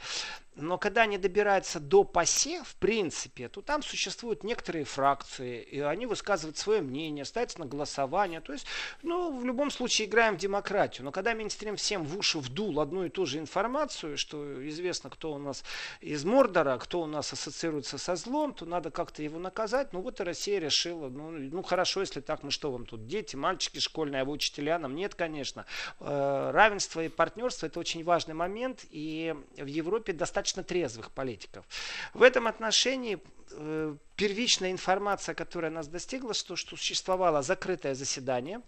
Но 0.55 0.77
когда 0.77 1.03
они 1.03 1.17
добираются 1.17 1.79
до 1.79 2.03
ПАСЕ, 2.03 2.63
в 2.63 2.75
принципе, 2.75 3.49
то 3.49 3.61
там 3.61 3.81
существуют 3.81 4.43
некоторые 4.43 4.85
фракции, 4.85 5.61
и 5.63 5.79
они 5.79 6.05
высказывают 6.05 6.57
свое 6.57 6.81
мнение, 6.81 7.25
ставятся 7.25 7.59
на 7.59 7.65
голосование. 7.65 8.39
То 8.39 8.53
есть, 8.53 8.67
ну, 9.01 9.35
в 9.35 9.45
любом 9.45 9.71
случае 9.71 10.07
играем 10.07 10.35
в 10.35 10.37
демократию. 10.37 11.05
Но 11.05 11.11
когда 11.11 11.33
Минстрим 11.33 11.75
всем 11.75 12.03
в 12.03 12.17
уши 12.17 12.37
вдул 12.37 12.79
одну 12.79 13.05
и 13.05 13.09
ту 13.09 13.25
же 13.25 13.39
информацию, 13.39 14.17
что 14.17 14.67
известно, 14.67 15.09
кто 15.09 15.33
у 15.33 15.37
нас 15.39 15.63
из 16.01 16.23
Мордора, 16.23 16.77
кто 16.77 17.01
у 17.01 17.07
нас 17.07 17.33
ассоциируется 17.33 17.97
со 17.97 18.15
злом, 18.15 18.53
то 18.53 18.65
надо 18.65 18.91
как-то 18.91 19.23
его 19.23 19.39
наказать. 19.39 19.91
Ну, 19.91 20.01
вот 20.01 20.19
и 20.19 20.23
Россия 20.23 20.59
решила, 20.59 21.09
ну, 21.09 21.31
ну 21.31 21.63
хорошо, 21.63 22.01
если 22.01 22.21
так, 22.21 22.43
мы 22.43 22.51
что 22.51 22.71
вам 22.71 22.85
тут, 22.85 23.07
дети, 23.07 23.35
мальчики 23.35 23.79
школьные, 23.79 24.21
а 24.21 24.25
вы 24.25 24.33
учителя 24.33 24.77
нам? 24.77 24.95
Нет, 24.95 25.15
конечно. 25.15 25.65
Э, 25.99 26.51
равенство 26.53 27.03
и 27.03 27.09
партнерство– 27.09 27.65
это 27.67 27.79
очень 27.79 28.03
важный 28.03 28.35
момент, 28.35 28.85
и 28.91 29.35
в 29.57 29.65
Европе 29.65 30.13
достаточно 30.13 30.42
достаточно 30.43 30.63
трезвых 30.63 31.11
политиков. 31.11 31.65
В 32.13 32.21
этом 32.21 32.47
отношении 32.47 33.17
э, 33.51 33.95
первичная 34.15 34.71
информация, 34.71 35.35
которая 35.35 35.71
нас 35.71 35.87
достигла, 35.87 36.33
что, 36.33 36.55
что 36.55 36.75
существовало 36.75 37.41
закрытое 37.41 37.95
заседание, 37.95 38.61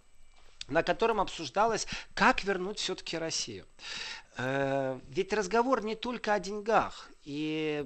на 0.69 0.83
котором 0.83 1.19
обсуждалось, 1.19 1.87
как 2.13 2.43
вернуть 2.43 2.79
все-таки 2.79 3.17
Россию. 3.17 3.65
Э, 4.37 4.99
ведь 5.09 5.33
разговор 5.33 5.83
не 5.83 5.95
только 5.95 6.33
о 6.33 6.39
деньгах. 6.39 7.09
И 7.25 7.85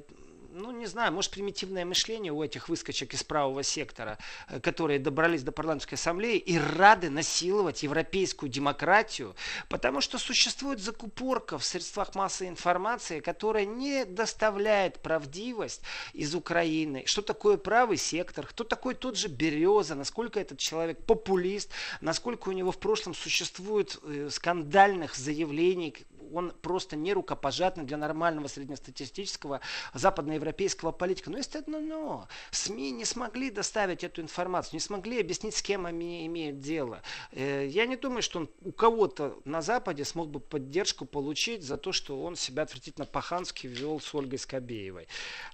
ну, 0.52 0.72
не 0.72 0.86
знаю, 0.86 1.12
может, 1.14 1.32
примитивное 1.32 1.86
мышление 1.86 2.32
у 2.32 2.44
этих 2.44 2.70
выскочек 2.70 3.14
из 3.14 3.24
правого 3.24 3.64
сектора, 3.64 4.18
э, 4.48 4.60
которые 4.60 5.00
добрались 5.00 5.44
до 5.44 5.52
парламентской 5.52 5.96
ассамблеи 5.96 6.38
и 6.38 6.58
рады 6.58 7.10
насиловать 7.10 7.84
европейскую 7.84 8.50
демократию, 8.50 9.36
потому 9.70 10.02
что 10.02 10.18
существует 10.18 10.80
закупорка 10.80 11.58
в 11.58 11.66
средствах 11.66 12.16
массовой 12.16 12.50
информации, 12.50 13.20
которая 13.20 13.66
не 13.66 14.06
доставляет 14.06 15.00
правдивость 15.00 15.82
из 16.14 16.36
Украины. 16.36 17.04
Что 17.06 17.22
такое 17.22 17.58
правый 17.58 17.98
сектор, 17.98 18.46
кто 18.46 18.64
такой 18.64 18.96
тот 18.96 19.18
же 19.18 19.28
Береза, 19.28 19.96
насколько 19.96 20.40
этот 20.40 20.60
человек 20.60 21.04
популист, 21.06 21.70
насколько 22.02 22.50
у 22.50 22.52
него 22.52 22.72
в 22.72 22.80
прошлом 22.80 23.14
существует 23.14 24.00
э, 24.04 24.30
скандальных 24.32 25.16
заявлений 25.16 25.96
он 26.34 26.52
просто 26.62 26.96
не 26.96 27.14
рукопожатный 27.14 27.84
для 27.84 27.98
нормального 27.98 28.48
среднестатистического 28.48 29.62
западноевропейского 29.94 30.92
политика. 30.92 31.30
Но 31.30 31.38
есть 31.38 31.56
одно 31.56 31.80
но. 31.80 32.28
СМИ 32.52 32.92
не 32.92 33.06
смогли 33.06 33.50
доставить 33.50 34.04
эту 34.04 34.22
информацию, 34.22 34.76
не 34.76 34.80
смогли 34.80 35.20
объяснить, 35.20 35.56
с 35.56 35.62
кем 35.62 35.86
они 35.86 36.26
имеют 36.28 36.60
дело. 36.60 37.02
Э, 37.32 37.66
я 37.68 37.86
не 37.86 37.96
думаю, 37.96 38.22
что 38.22 38.40
он 38.40 38.50
у 38.62 38.72
кого-то 38.72 39.40
на 39.46 39.62
Западе 39.62 40.06
смог 40.06 40.30
бы 40.30 40.40
поддержку 40.40 41.06
получить 41.06 41.64
за 41.64 41.78
то, 41.78 41.92
что 41.92 42.22
он 42.24 42.36
себя 42.36 42.64
отвратительно 42.64 43.06
по-хански 43.06 43.68
вел 43.68 44.00
с 44.00 44.14
Ольгой 44.14 44.40
Скобеевой. 44.40 45.08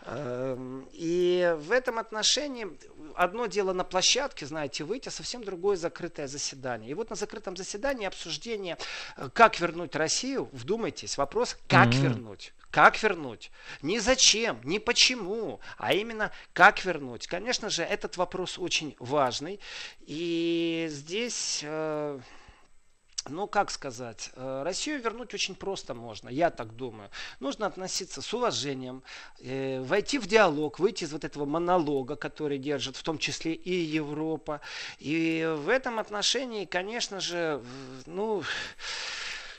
Эм, 0.05 0.87
и 0.91 1.55
в 1.59 1.71
этом 1.71 1.99
отношении 1.99 2.67
одно 3.15 3.45
дело 3.45 3.73
на 3.73 3.83
площадке, 3.83 4.45
знаете, 4.45 4.83
выйти, 4.83 5.07
а 5.07 5.11
совсем 5.11 5.43
другое 5.43 5.77
закрытое 5.77 6.27
заседание. 6.27 6.91
И 6.91 6.93
вот 6.93 7.09
на 7.09 7.15
закрытом 7.15 7.55
заседании 7.55 8.05
обсуждение, 8.05 8.77
э, 9.17 9.29
как 9.33 9.59
вернуть 9.59 9.95
Россию, 9.95 10.49
вдумайтесь, 10.65 11.17
вопрос, 11.17 11.57
как 11.67 11.89
mm-hmm. 11.89 12.01
вернуть. 12.01 12.53
Как 12.71 13.01
вернуть? 13.01 13.51
Не 13.81 13.99
зачем, 13.99 14.59
не 14.63 14.79
почему, 14.79 15.61
а 15.77 15.93
именно 15.93 16.31
как 16.51 16.83
вернуть. 16.83 17.27
Конечно 17.27 17.69
же, 17.69 17.83
этот 17.83 18.17
вопрос 18.17 18.57
очень 18.57 18.95
важный. 18.99 19.59
И 20.01 20.87
здесь... 20.89 21.61
Э, 21.63 22.19
ну, 23.27 23.47
как 23.47 23.71
сказать, 23.71 24.29
э, 24.35 24.61
Россию 24.63 25.01
вернуть 25.01 25.33
очень 25.33 25.55
просто 25.55 25.95
можно, 25.95 26.29
я 26.29 26.51
так 26.51 26.75
думаю. 26.75 27.09
Нужно 27.39 27.65
относиться 27.65 28.21
с 28.21 28.33
уважением, 28.33 29.01
э, 29.39 29.81
войти 29.81 30.19
в 30.19 30.27
диалог, 30.27 30.77
выйти 30.77 31.05
из 31.05 31.11
вот 31.11 31.23
этого 31.23 31.45
монолога, 31.45 32.15
который 32.15 32.59
держит 32.59 32.97
в 32.97 33.03
том 33.03 33.17
числе 33.17 33.53
и 33.53 33.73
Европа. 33.73 34.61
И 34.99 35.43
в 35.57 35.69
этом 35.69 35.97
отношении, 35.97 36.65
конечно 36.65 37.19
же, 37.19 37.63
ну... 38.05 38.43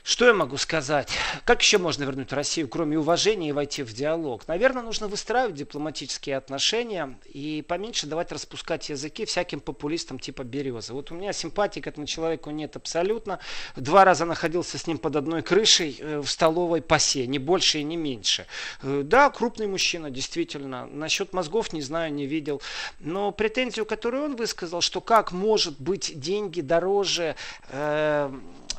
Что 0.07 0.25
я 0.25 0.33
могу 0.33 0.55
сказать? 0.55 1.09
Как 1.43 1.61
еще 1.61 1.79
можно 1.79 2.05
вернуть 2.05 2.31
Россию, 2.31 2.69
кроме 2.69 2.97
уважения 2.97 3.49
и 3.49 3.51
войти 3.51 3.83
в 3.83 3.91
диалог? 3.91 4.47
Наверное, 4.47 4.81
нужно 4.81 5.09
выстраивать 5.09 5.55
дипломатические 5.55 6.37
отношения 6.37 7.19
и 7.25 7.61
поменьше 7.67 8.07
давать 8.07 8.31
распускать 8.31 8.87
языки 8.87 9.25
всяким 9.25 9.59
популистам 9.59 10.17
типа 10.17 10.45
Березы. 10.45 10.93
Вот 10.93 11.11
у 11.11 11.15
меня 11.15 11.33
симпатии 11.33 11.81
к 11.81 11.87
этому 11.87 12.07
человеку 12.07 12.51
нет 12.51 12.77
абсолютно. 12.77 13.39
Два 13.75 14.05
раза 14.05 14.23
находился 14.23 14.77
с 14.77 14.87
ним 14.87 14.97
под 14.97 15.17
одной 15.17 15.41
крышей 15.41 15.97
э, 15.99 16.19
в 16.19 16.27
столовой 16.27 16.81
пасе, 16.81 17.27
не 17.27 17.37
больше 17.37 17.79
и 17.79 17.83
не 17.83 17.97
меньше. 17.97 18.45
Э, 18.83 19.01
да, 19.03 19.29
крупный 19.29 19.67
мужчина, 19.67 20.09
действительно. 20.09 20.85
Насчет 20.85 21.33
мозгов 21.33 21.73
не 21.73 21.81
знаю, 21.81 22.13
не 22.13 22.27
видел. 22.27 22.61
Но 23.01 23.33
претензию, 23.33 23.85
которую 23.85 24.23
он 24.23 24.35
высказал, 24.37 24.79
что 24.79 25.01
как 25.01 25.33
может 25.33 25.81
быть 25.81 26.17
деньги 26.17 26.61
дороже... 26.61 27.35
Э, 27.71 28.31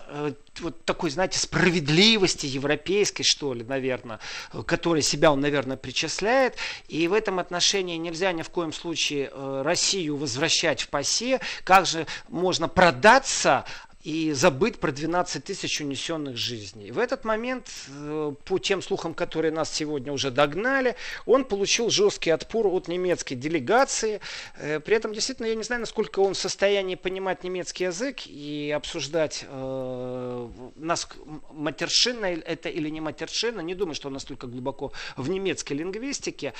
э 0.08 0.32
вот 0.60 0.84
такой, 0.84 1.10
знаете, 1.10 1.38
справедливости 1.38 2.46
европейской, 2.46 3.22
что 3.22 3.54
ли, 3.54 3.62
наверное, 3.62 4.18
которой 4.66 5.02
себя 5.02 5.32
он, 5.32 5.40
наверное, 5.40 5.76
причисляет. 5.76 6.56
И 6.88 7.06
в 7.06 7.12
этом 7.12 7.38
отношении 7.38 7.96
нельзя 7.96 8.32
ни 8.32 8.42
в 8.42 8.50
коем 8.50 8.72
случае 8.72 9.30
э, 9.32 9.62
Россию 9.64 10.16
возвращать 10.16 10.82
в 10.82 10.88
пасе. 10.88 11.40
Как 11.62 11.86
же 11.86 12.06
можно 12.28 12.68
продаться 12.68 13.64
и 14.08 14.32
забыть 14.32 14.78
про 14.78 14.90
12 14.90 15.44
тысяч 15.44 15.82
унесенных 15.82 16.34
жизней. 16.34 16.92
В 16.92 16.98
этот 16.98 17.26
момент, 17.26 17.68
э, 17.88 18.32
по 18.46 18.58
тем 18.58 18.80
слухам, 18.80 19.12
которые 19.12 19.52
нас 19.52 19.70
сегодня 19.70 20.14
уже 20.14 20.30
догнали, 20.30 20.96
он 21.26 21.44
получил 21.44 21.90
жесткий 21.90 22.30
отпор 22.30 22.68
от 22.68 22.88
немецкой 22.88 23.34
делегации. 23.34 24.20
Э, 24.56 24.80
при 24.80 24.96
этом, 24.96 25.12
действительно, 25.12 25.44
я 25.46 25.54
не 25.54 25.62
знаю, 25.62 25.80
насколько 25.80 26.20
он 26.20 26.32
в 26.32 26.38
состоянии 26.38 26.94
понимать 26.94 27.44
немецкий 27.44 27.84
язык 27.84 28.26
и 28.26 28.72
обсуждать, 28.74 29.44
э, 29.46 30.48
нас 30.76 31.06
матершина 31.52 32.26
это 32.26 32.70
или 32.70 32.88
не 32.88 33.02
матершина. 33.02 33.60
Не 33.60 33.74
думаю, 33.74 33.94
что 33.94 34.08
он 34.08 34.14
настолько 34.14 34.46
глубоко 34.46 34.90
в 35.18 35.28
немецкой 35.28 35.74
лингвистике. 35.74 36.54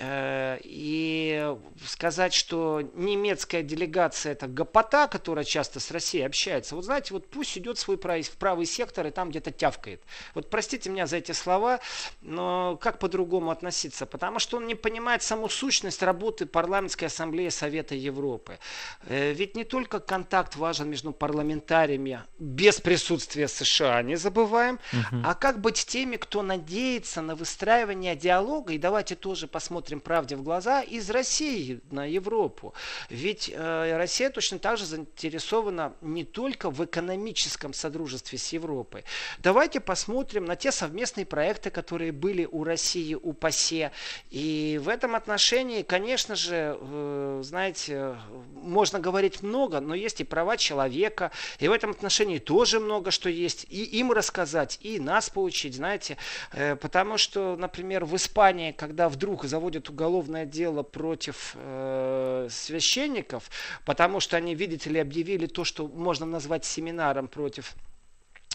Э, 0.00 0.58
и 0.62 1.56
сказать, 1.84 2.32
что 2.32 2.82
немецкая 2.94 3.64
делегация 3.64 4.32
это 4.32 4.46
гопота, 4.46 5.08
которая 5.08 5.44
часто 5.44 5.80
с 5.80 5.90
Россией 5.90 6.24
общается, 6.24 6.76
вот 6.76 6.84
знаете, 6.84 7.14
вот 7.14 7.28
пусть 7.28 7.58
идет 7.58 7.78
свой 7.78 7.98
правый, 7.98 8.22
в 8.22 8.36
правый 8.36 8.64
сектор 8.64 9.06
и 9.08 9.10
там 9.10 9.30
где-то 9.30 9.50
тявкает. 9.50 10.00
Вот 10.34 10.50
простите 10.50 10.88
меня 10.88 11.06
за 11.08 11.16
эти 11.16 11.32
слова, 11.32 11.80
но 12.20 12.78
как 12.80 13.00
по-другому 13.00 13.50
относиться? 13.50 14.06
Потому 14.06 14.38
что 14.38 14.58
он 14.58 14.68
не 14.68 14.76
понимает 14.76 15.24
саму 15.24 15.48
сущность 15.48 16.00
работы 16.02 16.46
парламентской 16.46 17.06
ассамблеи 17.06 17.48
Совета 17.48 17.96
Европы. 17.96 18.60
Э, 19.06 19.32
ведь 19.32 19.56
не 19.56 19.64
только 19.64 19.98
контакт 19.98 20.54
важен 20.54 20.88
между 20.88 21.10
парламентариями 21.10 22.22
без 22.38 22.80
присутствия 22.80 23.48
США, 23.48 24.02
не 24.02 24.14
забываем, 24.14 24.78
угу. 24.92 25.22
а 25.24 25.34
как 25.34 25.60
быть 25.60 25.84
теми, 25.86 26.16
кто 26.16 26.42
надеется 26.42 27.20
на 27.20 27.34
выстраивание 27.34 28.14
диалога, 28.14 28.72
и 28.72 28.78
давайте 28.78 29.16
тоже 29.16 29.48
посмотрим 29.48 29.87
смотрим 29.88 30.00
правде 30.00 30.36
в 30.36 30.42
глаза, 30.42 30.82
из 30.82 31.08
России 31.08 31.80
на 31.90 32.04
Европу. 32.04 32.74
Ведь 33.08 33.50
э, 33.50 33.96
Россия 33.96 34.28
точно 34.28 34.58
так 34.58 34.76
же 34.76 34.84
заинтересована 34.84 35.94
не 36.02 36.24
только 36.24 36.70
в 36.70 36.84
экономическом 36.84 37.72
содружестве 37.72 38.38
с 38.38 38.52
Европой. 38.52 39.04
Давайте 39.38 39.80
посмотрим 39.80 40.44
на 40.44 40.56
те 40.56 40.72
совместные 40.72 41.24
проекты, 41.24 41.70
которые 41.70 42.12
были 42.12 42.44
у 42.44 42.64
России, 42.64 43.14
у 43.14 43.32
ПАСЕ. 43.32 43.92
И 44.30 44.78
в 44.82 44.90
этом 44.90 45.14
отношении, 45.14 45.82
конечно 45.82 46.36
же, 46.36 46.76
э, 46.78 47.40
знаете, 47.42 48.16
можно 48.54 49.00
говорить 49.00 49.42
много, 49.42 49.80
но 49.80 49.94
есть 49.94 50.20
и 50.20 50.24
права 50.24 50.58
человека. 50.58 51.30
И 51.60 51.68
в 51.68 51.72
этом 51.72 51.92
отношении 51.92 52.38
тоже 52.38 52.78
много 52.78 53.10
что 53.10 53.30
есть. 53.30 53.64
И 53.70 53.84
им 54.00 54.12
рассказать, 54.12 54.78
и 54.82 55.00
нас 55.00 55.30
поучить, 55.30 55.74
знаете. 55.76 56.18
Э, 56.52 56.76
потому 56.76 57.16
что, 57.16 57.56
например, 57.56 58.04
в 58.04 58.14
Испании, 58.14 58.72
когда 58.72 59.08
вдруг 59.08 59.44
заводят 59.44 59.77
заводит 59.78 59.90
уголовное 59.90 60.44
дело 60.44 60.82
против 60.82 61.52
э, 61.54 62.48
священников, 62.50 63.50
потому 63.84 64.20
что 64.20 64.36
они, 64.36 64.54
видите 64.54 64.90
ли, 64.90 64.98
объявили 64.98 65.46
то, 65.46 65.64
что 65.64 65.86
можно 65.86 66.26
назвать 66.26 66.64
семинаром 66.64 67.28
против 67.28 67.74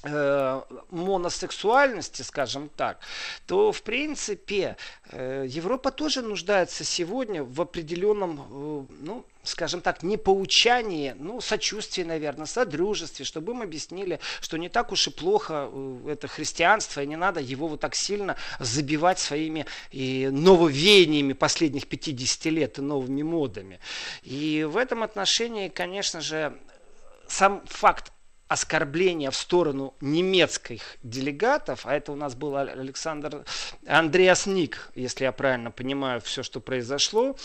моносексуальности, 0.04 2.24
скажем 2.24 2.70
так, 2.76 3.00
то 3.48 3.72
в 3.72 3.82
принципе 3.84 4.76
э, 5.10 5.46
Европа 5.48 5.92
тоже 5.92 6.22
нуждается 6.22 6.84
сегодня 6.84 7.42
в 7.44 7.62
определенном, 7.62 8.42
э, 8.42 8.86
ну, 9.00 9.26
скажем 9.44 9.80
так, 9.82 10.04
не 10.04 10.18
поучании, 10.18 11.16
ну, 11.18 11.40
сочувствии, 11.40 12.04
наверное, 12.04 12.48
содружестве, 12.48 13.24
чтобы 13.24 13.54
им 13.54 13.62
объяснили, 13.62 14.20
что 14.42 14.58
не 14.58 14.68
так 14.68 14.92
уж 14.92 15.08
и 15.08 15.12
плохо 15.12 15.70
э, 15.72 16.00
это 16.10 16.28
христианство, 16.28 17.02
и 17.02 17.08
не 17.08 17.16
надо 17.16 17.40
его 17.40 17.70
вот 17.70 17.80
так 17.80 17.96
сильно 17.96 18.36
забивать 18.60 19.20
своими 19.20 19.66
и 19.92 20.28
нововеяниями 20.30 21.32
последних 21.32 21.88
50 21.88 22.46
лет 22.46 22.78
и 22.78 22.82
новыми 22.82 23.22
модами. 23.22 23.80
И 24.24 24.68
в 24.70 24.76
этом 24.76 25.04
отношении, 25.04 25.70
конечно 25.70 26.20
же, 26.20 26.58
сам 27.28 27.62
факт 27.68 28.12
оскорбления 28.54 29.32
в 29.32 29.36
сторону 29.36 29.96
немецких 30.00 30.98
делегатов, 31.02 31.88
а 31.88 31.96
это 31.96 32.12
у 32.12 32.16
нас 32.16 32.36
был 32.36 32.56
Александр 32.56 33.46
Андреас 33.88 34.46
Ник, 34.46 34.92
если 34.94 35.24
я 35.24 35.32
правильно 35.32 35.72
понимаю 35.72 36.22
все, 36.22 36.44
что 36.44 36.60
произошло, 36.60 37.36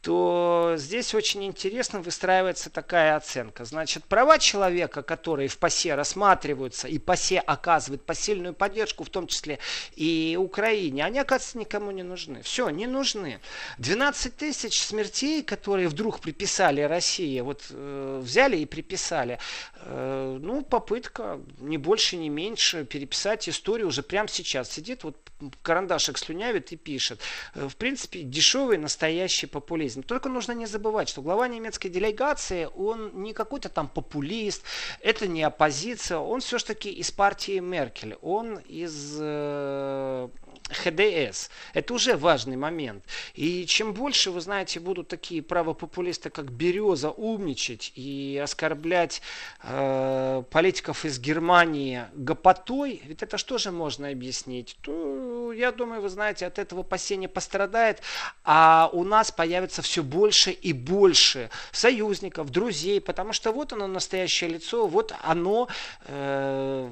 то 0.00 0.74
здесь 0.76 1.14
очень 1.14 1.44
интересно 1.44 2.00
выстраивается 2.00 2.70
такая 2.70 3.16
оценка. 3.16 3.66
Значит, 3.66 4.04
права 4.04 4.38
человека, 4.38 5.02
которые 5.02 5.48
в 5.48 5.58
ПАСЕ 5.58 5.94
рассматриваются, 5.94 6.88
и 6.88 6.98
ПАСЕ 6.98 7.40
оказывает 7.40 8.02
посильную 8.06 8.54
поддержку, 8.54 9.04
в 9.04 9.10
том 9.10 9.26
числе 9.26 9.58
и 9.96 10.38
Украине, 10.40 11.04
они, 11.04 11.18
оказывается, 11.18 11.58
никому 11.58 11.90
не 11.90 12.02
нужны. 12.02 12.42
Все, 12.42 12.70
не 12.70 12.86
нужны. 12.86 13.40
12 13.78 14.34
тысяч 14.34 14.82
смертей, 14.82 15.42
которые 15.42 15.88
вдруг 15.88 16.20
приписали 16.20 16.80
России, 16.80 17.40
вот 17.40 17.64
э, 17.70 18.20
взяли 18.22 18.56
и 18.56 18.66
приписали, 18.66 19.38
э, 19.82 20.38
ну, 20.40 20.53
попытка, 20.62 21.40
не 21.58 21.78
больше, 21.78 22.16
не 22.16 22.28
меньше, 22.28 22.84
переписать 22.84 23.48
историю 23.48 23.88
уже 23.88 24.02
прямо 24.02 24.28
сейчас. 24.28 24.70
Сидит, 24.70 25.04
вот 25.04 25.16
карандашик 25.62 26.18
слюнявит 26.18 26.72
и 26.72 26.76
пишет. 26.76 27.20
Э, 27.54 27.68
в 27.68 27.76
принципе, 27.76 28.22
дешевый 28.22 28.78
настоящий 28.78 29.46
популизм. 29.46 30.02
Только 30.02 30.28
нужно 30.28 30.52
не 30.52 30.66
забывать, 30.66 31.08
что 31.08 31.22
глава 31.22 31.48
немецкой 31.48 31.88
делегации, 31.88 32.68
он 32.76 33.22
не 33.22 33.32
какой-то 33.32 33.68
там 33.68 33.88
популист, 33.88 34.62
это 35.00 35.26
не 35.26 35.42
оппозиция, 35.42 36.18
он 36.18 36.40
все-таки 36.40 36.90
из 36.90 37.10
партии 37.10 37.58
Меркель, 37.58 38.16
он 38.22 38.58
из 38.68 39.16
э, 39.20 40.28
ХДС. 40.70 41.50
Это 41.74 41.94
уже 41.94 42.16
важный 42.16 42.56
момент. 42.56 43.04
И 43.34 43.66
чем 43.66 43.92
больше, 43.92 44.30
вы 44.30 44.40
знаете, 44.40 44.80
будут 44.80 45.08
такие 45.08 45.42
правопопулисты, 45.42 46.30
как 46.30 46.50
Береза, 46.50 47.10
умничать 47.10 47.92
и 47.94 48.40
оскорблять 48.42 49.20
э, 49.62 50.42
политиков 50.50 51.04
из 51.04 51.18
Германии 51.18 52.04
гопотой, 52.14 53.02
ведь 53.04 53.22
это 53.22 53.36
что 53.36 53.58
же 53.58 53.72
можно 53.72 54.08
объяснить? 54.08 54.76
То, 54.80 55.52
я 55.52 55.70
думаю, 55.70 56.00
вы 56.00 56.08
знаете, 56.08 56.46
от 56.46 56.58
этого 56.58 56.80
опасения 56.80 57.28
пострадает, 57.28 58.00
а 58.42 58.88
у 58.92 59.04
нас 59.04 59.30
появится 59.30 59.82
все 59.82 60.02
больше 60.02 60.50
и 60.50 60.72
больше 60.72 61.50
союзников, 61.72 62.50
друзей, 62.50 63.02
потому 63.02 63.34
что 63.34 63.52
вот 63.52 63.74
оно 63.74 63.86
настоящее 63.86 64.50
лицо, 64.50 64.86
вот 64.86 65.14
оно... 65.22 65.68
Э, 66.06 66.90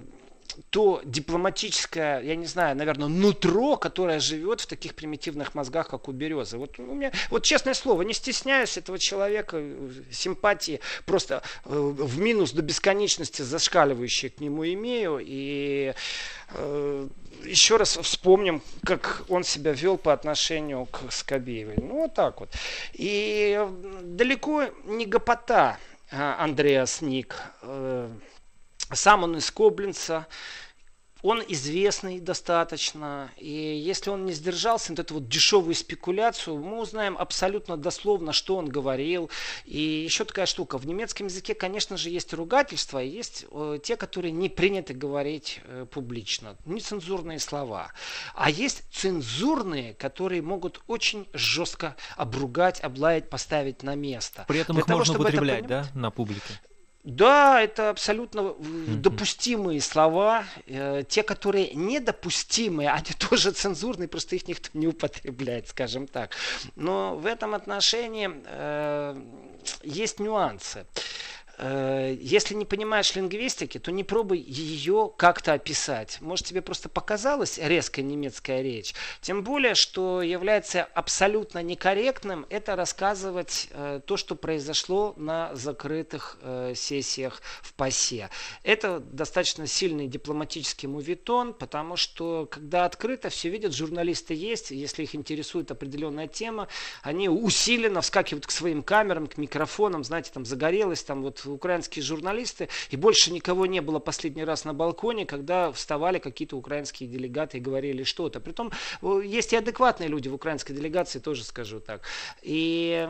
то 0.71 1.01
дипломатическое, 1.05 2.21
я 2.23 2.37
не 2.37 2.47
знаю, 2.47 2.77
наверное, 2.77 3.09
нутро, 3.09 3.77
которое 3.77 4.21
живет 4.21 4.61
в 4.61 4.67
таких 4.67 4.95
примитивных 4.95 5.55
мозгах, 5.55 5.89
как 5.89 6.09
у 6.09 6.13
Березы. 6.13 6.59
Вот 6.59 6.79
у 6.79 6.83
меня, 6.83 7.13
вот 7.31 7.45
честное 7.45 7.75
слово, 7.75 8.03
не 8.03 8.15
стесняюсь 8.15 8.77
этого 8.77 8.99
человека, 8.99 9.63
симпатии 10.11 10.81
просто 11.07 11.43
э, 11.65 11.71
в 11.75 12.19
минус 12.19 12.53
до 12.53 12.63
бесконечности 12.63 13.43
зашкаливающие 13.43 14.31
к 14.31 14.41
нему 14.41 14.65
имею. 14.65 15.21
И 15.23 15.95
э, 16.51 17.09
еще 17.45 17.77
раз 17.77 17.97
вспомним, 17.97 18.63
как 18.85 19.25
он 19.29 19.45
себя 19.45 19.73
вел 19.73 19.97
по 19.97 20.13
отношению 20.13 20.87
к 20.87 21.11
Скобеевой. 21.11 21.77
Ну, 21.79 22.03
вот 22.03 22.15
так 22.15 22.41
вот. 22.41 22.51
И 22.93 23.61
далеко 24.03 24.65
не 24.85 25.07
гопота 25.07 25.79
а, 26.11 26.37
Андреас 26.45 27.01
Ник. 27.01 27.37
Э, 27.63 28.11
сам 28.95 29.25
он 29.25 29.37
из 29.37 29.51
Коблинца, 29.51 30.27
он 31.23 31.43
известный 31.47 32.19
достаточно, 32.19 33.31
и 33.37 33.49
если 33.49 34.11
он 34.11 34.27
не 34.27 34.33
сдержался 34.33 34.93
на 34.93 35.01
эту 35.01 35.15
вот 35.15 35.29
дешевую 35.29 35.75
спекуляцию, 35.75 36.59
мы 36.59 36.81
узнаем 36.81 37.17
абсолютно 37.17 37.77
дословно, 37.77 38.33
что 38.33 38.57
он 38.57 38.69
говорил. 38.69 39.31
И 39.65 39.81
еще 39.81 40.25
такая 40.25 40.47
штука, 40.47 40.79
в 40.79 40.87
немецком 40.87 41.29
языке, 41.29 41.55
конечно 41.55 41.97
же, 41.97 42.11
есть 42.11 42.35
ругательства, 42.35 42.99
есть 42.99 43.47
э, 43.53 43.79
те, 43.83 43.97
которые 43.97 44.33
не 44.33 44.49
принято 44.49 44.95
говорить 44.95 45.61
э, 45.65 45.87
публично, 45.89 46.57
нецензурные 46.65 47.39
слова. 47.39 47.93
А 48.35 48.51
есть 48.51 48.83
цензурные, 48.93 49.95
которые 49.95 50.43
могут 50.43 50.81
очень 50.89 51.29
жестко 51.33 51.95
обругать, 52.17 52.81
облаять, 52.81 53.31
поставить 53.31 53.85
на 53.85 53.95
место. 53.95 54.45
При 54.49 54.59
этом 54.59 54.75
Для 54.75 54.81
их 54.81 54.87
того, 54.87 54.99
можно 54.99 55.21
употреблять, 55.21 55.67
да, 55.69 55.87
на 55.95 56.11
публике? 56.11 56.61
Да, 57.05 57.61
это 57.61 57.91
абсолютно 57.91 58.41
mm-hmm. 58.41 58.97
допустимые 58.97 59.81
слова. 59.81 60.45
Э, 60.67 61.03
те, 61.09 61.25
которые 61.25 61.75
недопустимые, 61.75 62.91
они 62.91 63.13
тоже 63.19 63.51
цензурные, 63.51 64.07
просто 64.07 64.37
их 64.37 64.47
никто 64.47 64.69
не 64.75 64.87
употребляет, 64.87 65.69
скажем 65.69 66.07
так. 66.07 66.37
Но 66.77 67.17
в 67.17 67.27
этом 67.27 67.55
отношении 67.55 68.31
э, 68.45 69.21
есть 69.83 70.21
нюансы. 70.21 70.81
Э, 70.81 70.85
если 71.63 72.55
не 72.55 72.65
понимаешь 72.65 73.15
лингвистики, 73.15 73.79
то 73.79 73.93
не 73.93 74.05
пробуй 74.05 74.39
ее 74.39 75.13
как-то 75.17 75.53
описать. 75.53 76.19
Может, 76.21 76.47
тебе 76.47 76.63
просто 76.63 76.89
показалась 76.89 77.59
резкая 77.59 78.05
немецкая 78.05 78.63
речь. 78.63 78.95
Тем 79.21 79.45
более, 79.45 79.75
что 79.75 80.23
является 80.23 80.85
абсолютно 80.85 81.63
некорректным 81.63 82.47
это 82.51 82.77
рассказывать 82.77 83.69
э, 83.71 84.01
то, 84.05 84.17
что 84.17 84.35
произошло 84.35 85.15
на 85.17 85.55
закрытых 85.55 86.39
э, 86.43 86.75
сессиях 86.75 87.41
в 87.61 87.75
ПАСЕ. 87.75 88.31
Это 88.63 89.01
достаточно 89.01 89.67
сильный 89.67 90.09
дипломатический 90.09 90.87
мувитон, 90.87 91.55
потому 91.55 91.97
что 91.97 92.47
когда 92.51 92.85
открыто 92.85 93.29
все 93.29 93.49
видят, 93.49 93.75
журналисты 93.75 94.35
есть, 94.35 94.71
если 94.71 95.05
их 95.05 95.15
интересует 95.15 95.71
определенная 95.71 96.29
тема, 96.29 96.69
они 97.03 97.29
усиленно 97.29 98.01
вскакивают 98.01 98.47
к 98.47 98.51
своим 98.51 98.83
камерам, 98.83 99.27
к 99.27 99.37
микрофонам, 99.39 100.05
знаете, 100.05 100.31
там 100.33 100.45
загорелось, 100.45 101.03
там 101.03 101.23
вот 101.23 101.45
украинские 101.53 102.03
журналисты, 102.03 102.69
и 102.91 102.97
больше 102.97 103.33
никого 103.33 103.67
не 103.67 103.81
было 103.81 103.99
последний 103.99 104.45
раз 104.45 104.65
на 104.65 104.75
балконе, 104.75 105.27
когда 105.27 105.71
вставали 105.73 106.19
какие-то 106.19 106.57
украинские 106.57 107.09
делегаты 107.09 107.59
и 107.59 107.61
говорили 107.61 108.03
что-то. 108.05 108.41
Притом 108.41 108.73
есть 109.25 109.53
и 109.53 109.57
адекватные 109.57 110.09
люди 110.09 110.29
в 110.29 110.35
украинской 110.35 110.73
делегации, 110.73 111.19
тоже 111.19 111.45
скажу 111.45 111.81
так. 111.81 112.03
И 112.43 113.09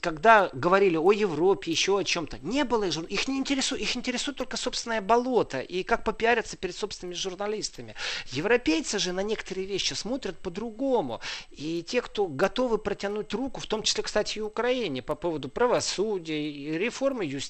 когда 0.00 0.50
говорили 0.52 0.96
о 0.96 1.12
Европе, 1.12 1.70
еще 1.70 1.98
о 1.98 2.04
чем-то, 2.04 2.38
не 2.42 2.64
было 2.64 2.84
их, 2.84 3.28
не 3.28 3.38
интересует, 3.38 3.82
их 3.82 3.96
интересует 3.96 4.36
только 4.36 4.56
собственное 4.56 5.00
болото 5.00 5.60
и 5.60 5.82
как 5.82 6.04
попиариться 6.04 6.56
перед 6.56 6.76
собственными 6.76 7.14
журналистами. 7.14 7.94
Европейцы 8.26 8.98
же 8.98 9.12
на 9.12 9.20
некоторые 9.20 9.66
вещи 9.66 9.94
смотрят 9.94 10.38
по-другому. 10.38 11.20
И 11.50 11.82
те, 11.82 12.02
кто 12.02 12.26
готовы 12.26 12.78
протянуть 12.78 13.32
руку, 13.34 13.60
в 13.60 13.66
том 13.66 13.82
числе, 13.82 14.02
кстати, 14.02 14.38
и 14.38 14.40
Украине, 14.40 15.02
по 15.02 15.14
поводу 15.14 15.48
правосудия, 15.48 16.78
реформы 16.78 17.24
юстиции, 17.24 17.47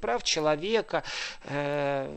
прав 0.00 0.22
человека. 0.22 1.02
Э, 1.44 2.08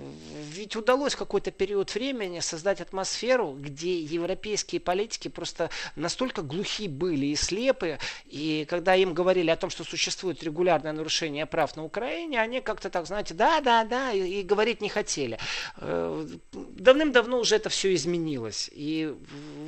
ведь 0.51 0.75
удалось 0.75 1.15
какой-то 1.15 1.51
период 1.51 1.93
времени 1.93 2.39
создать 2.39 2.81
атмосферу, 2.81 3.55
где 3.59 3.99
европейские 3.99 4.81
политики 4.81 5.27
просто 5.27 5.69
настолько 5.95 6.41
глухи 6.41 6.87
были 6.87 7.27
и 7.27 7.35
слепы, 7.35 7.99
и 8.25 8.65
когда 8.69 8.95
им 8.95 9.13
говорили 9.13 9.49
о 9.49 9.55
том, 9.55 9.69
что 9.69 9.83
существует 9.83 10.43
регулярное 10.43 10.93
нарушение 10.93 11.45
прав 11.45 11.75
на 11.75 11.83
Украине, 11.83 12.41
они 12.41 12.61
как-то 12.61 12.89
так, 12.89 13.05
знаете, 13.05 13.33
да, 13.33 13.61
да, 13.61 13.83
да, 13.83 14.11
и, 14.11 14.41
и 14.41 14.43
говорить 14.43 14.81
не 14.81 14.89
хотели. 14.89 15.37
Э, 15.77 16.27
давным-давно 16.51 17.39
уже 17.39 17.55
это 17.55 17.69
все 17.69 17.93
изменилось. 17.93 18.69
И 18.73 19.13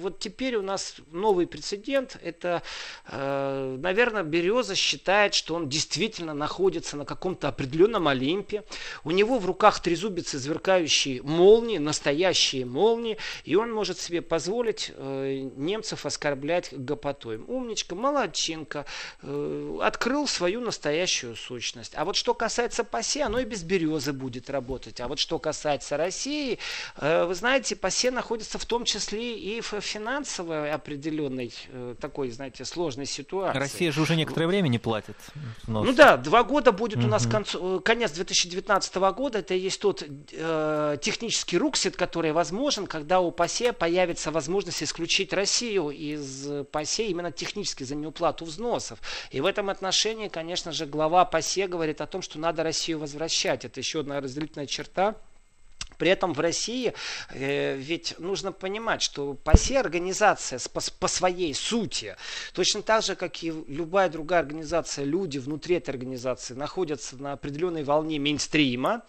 вот 0.02 0.20
теперь 0.20 0.56
у 0.56 0.62
нас 0.62 0.96
новый 1.12 1.48
прецедент. 1.48 2.18
Это, 2.22 2.62
э, 3.08 3.78
наверное, 3.80 4.24
Береза 4.24 4.76
считает, 4.76 5.34
что 5.34 5.56
он 5.56 5.70
действительно 5.70 6.34
находится 6.34 6.98
на 6.98 7.06
каком-то 7.06 7.37
каком-то 7.38 7.48
определенном 7.48 8.08
Олимпе. 8.08 8.64
У 9.04 9.12
него 9.12 9.40
в 9.40 9.46
руках 9.46 9.80
трезубицы 9.80 10.40
сверкающие 10.40 11.22
молнии, 11.22 11.78
настоящие 11.78 12.66
молнии, 12.66 13.18
и 13.46 13.56
он 13.56 13.72
может 13.72 14.00
себе 14.00 14.22
позволить 14.22 14.92
э, 14.96 15.50
немцев 15.56 16.06
оскорблять 16.06 16.70
гопотой. 16.72 17.38
Умничка, 17.38 17.96
молодчинка, 17.96 18.86
э, 19.22 19.78
открыл 19.82 20.28
свою 20.28 20.62
настоящую 20.62 21.36
сущность. 21.36 21.94
А 21.96 22.06
вот 22.06 22.16
что 22.16 22.34
касается 22.34 22.84
ПАСЕ, 22.84 23.24
оно 23.24 23.40
и 23.40 23.46
без 23.46 23.64
березы 23.64 24.14
будет 24.14 24.50
работать. 24.50 25.00
А 25.00 25.08
вот 25.08 25.20
что 25.20 25.40
касается 25.40 25.98
России, 25.98 26.58
э, 26.98 27.26
вы 27.26 27.36
знаете, 27.36 27.76
ПАСЕ 27.76 28.12
находится 28.12 28.58
в 28.58 28.66
том 28.66 28.86
числе 28.86 29.38
и 29.38 29.62
в 29.62 29.80
финансовой 29.82 30.72
определенной 30.72 31.54
э, 31.70 31.96
такой, 32.00 32.32
знаете, 32.32 32.66
сложной 32.66 33.06
ситуации. 33.06 33.60
Россия 33.60 33.92
же 33.92 34.02
уже 34.02 34.16
некоторое 34.16 34.48
время 34.48 34.70
не 34.70 34.80
платит. 34.80 35.16
Ну 35.68 35.94
да, 35.94 36.18
два 36.18 36.44
года 36.44 36.72
будет 36.72 37.04
у 37.04 37.08
нас 37.08 37.27
концу, 37.30 37.78
э, 37.78 37.82
конец 37.82 38.12
2019 38.12 38.96
года, 39.12 39.40
это 39.40 39.54
и 39.54 39.60
есть 39.60 39.80
тот 39.82 40.04
э, 40.04 40.98
технический 41.02 41.58
руксит, 41.58 41.96
который 41.96 42.32
возможен, 42.32 42.88
когда 42.88 43.20
у 43.20 43.32
ПАСЕ 43.32 43.74
появится 43.74 44.32
возможность 44.32 44.84
исключить 44.84 45.34
Россию 45.34 45.90
из 45.90 46.66
ПАСЕ 46.72 47.08
именно 47.08 47.32
технически 47.32 47.84
за 47.84 47.96
неуплату 47.96 48.46
взносов. 48.46 49.00
И 49.32 49.42
в 49.42 49.46
этом 49.46 49.70
отношении, 49.70 50.28
конечно 50.28 50.72
же, 50.72 50.86
глава 50.86 51.26
ПАСЕ 51.26 51.68
говорит 51.68 52.02
о 52.02 52.08
том, 52.08 52.22
что 52.22 52.40
надо 52.40 52.64
Россию 52.64 53.00
возвращать. 53.00 53.66
Это 53.66 53.80
еще 53.80 54.02
одна 54.02 54.20
разделительная 54.22 54.68
черта 54.68 55.16
при 55.98 56.12
этом 56.12 56.34
в 56.34 56.40
России 56.40 56.94
э, 57.30 57.76
ведь 57.76 58.16
нужно 58.20 58.52
понимать, 58.52 59.02
что 59.02 59.34
ПАСЕ 59.34 59.80
организация 59.80 60.60
по, 60.74 60.82
по 61.00 61.08
своей 61.08 61.54
сути, 61.54 62.16
точно 62.54 62.82
так 62.82 63.04
же, 63.04 63.16
как 63.16 63.44
и 63.44 63.52
любая 63.68 64.10
другая 64.10 64.42
организация, 64.42 65.06
люди 65.06 65.38
внутри 65.38 65.76
этой 65.76 65.92
организации 65.92 66.54
находятся 66.54 67.18
на 67.18 67.34
определенной 67.34 67.84
волне 67.84 68.20
мейнстрима, 68.20 69.04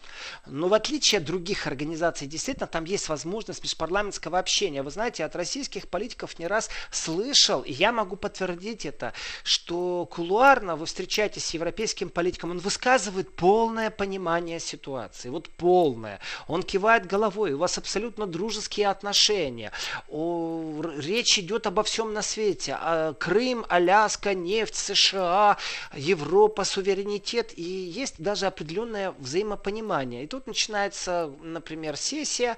но 0.47 0.69
в 0.69 0.75
отличие 0.75 1.19
от 1.19 1.25
других 1.25 1.67
организаций, 1.67 2.27
действительно, 2.27 2.67
там 2.67 2.85
есть 2.85 3.09
возможность 3.09 3.63
межпарламентского 3.63 4.39
общения. 4.39 4.83
Вы 4.83 4.91
знаете, 4.91 5.25
от 5.25 5.37
российских 5.37 5.89
политиков 5.89 6.39
не 6.39 6.47
раз 6.47 6.71
слышал, 6.91 7.63
и 7.63 7.73
я 7.73 7.93
могу 7.93 8.17
подтвердить 8.17 8.87
это, 8.87 9.13
что 9.43 10.07
кулуарно 10.07 10.77
вы 10.77 10.87
встречаетесь 10.87 11.45
с 11.45 11.55
европейским 11.55 12.09
политиком, 12.09 12.51
он 12.51 12.59
высказывает 12.59 13.35
полное 13.35 13.91
понимание 13.91 14.61
ситуации, 14.61 15.29
вот 15.29 15.49
полное. 15.49 16.21
Он 16.47 16.63
кивает 16.63 16.78
кивает 16.79 17.07
головой, 17.07 17.55
у 17.55 17.59
вас 17.59 17.77
абсолютно 17.77 18.25
дружеские 18.29 18.87
отношения, 18.87 19.73
о, 20.09 20.81
речь 20.99 21.37
идет 21.37 21.67
обо 21.67 21.83
всем 21.83 22.13
на 22.13 22.23
свете, 22.23 22.77
а 22.81 23.15
Крым, 23.15 23.67
Аляска, 23.69 24.33
нефть, 24.33 24.77
США, 24.77 25.59
Европа, 25.97 26.63
суверенитет, 26.63 27.53
и 27.57 27.63
есть 27.63 28.15
даже 28.19 28.47
определенное 28.47 29.13
взаимопонимание. 29.19 30.23
И 30.23 30.27
тут 30.29 30.47
начинается, 30.47 31.33
например, 31.43 31.97
сессия 31.97 32.57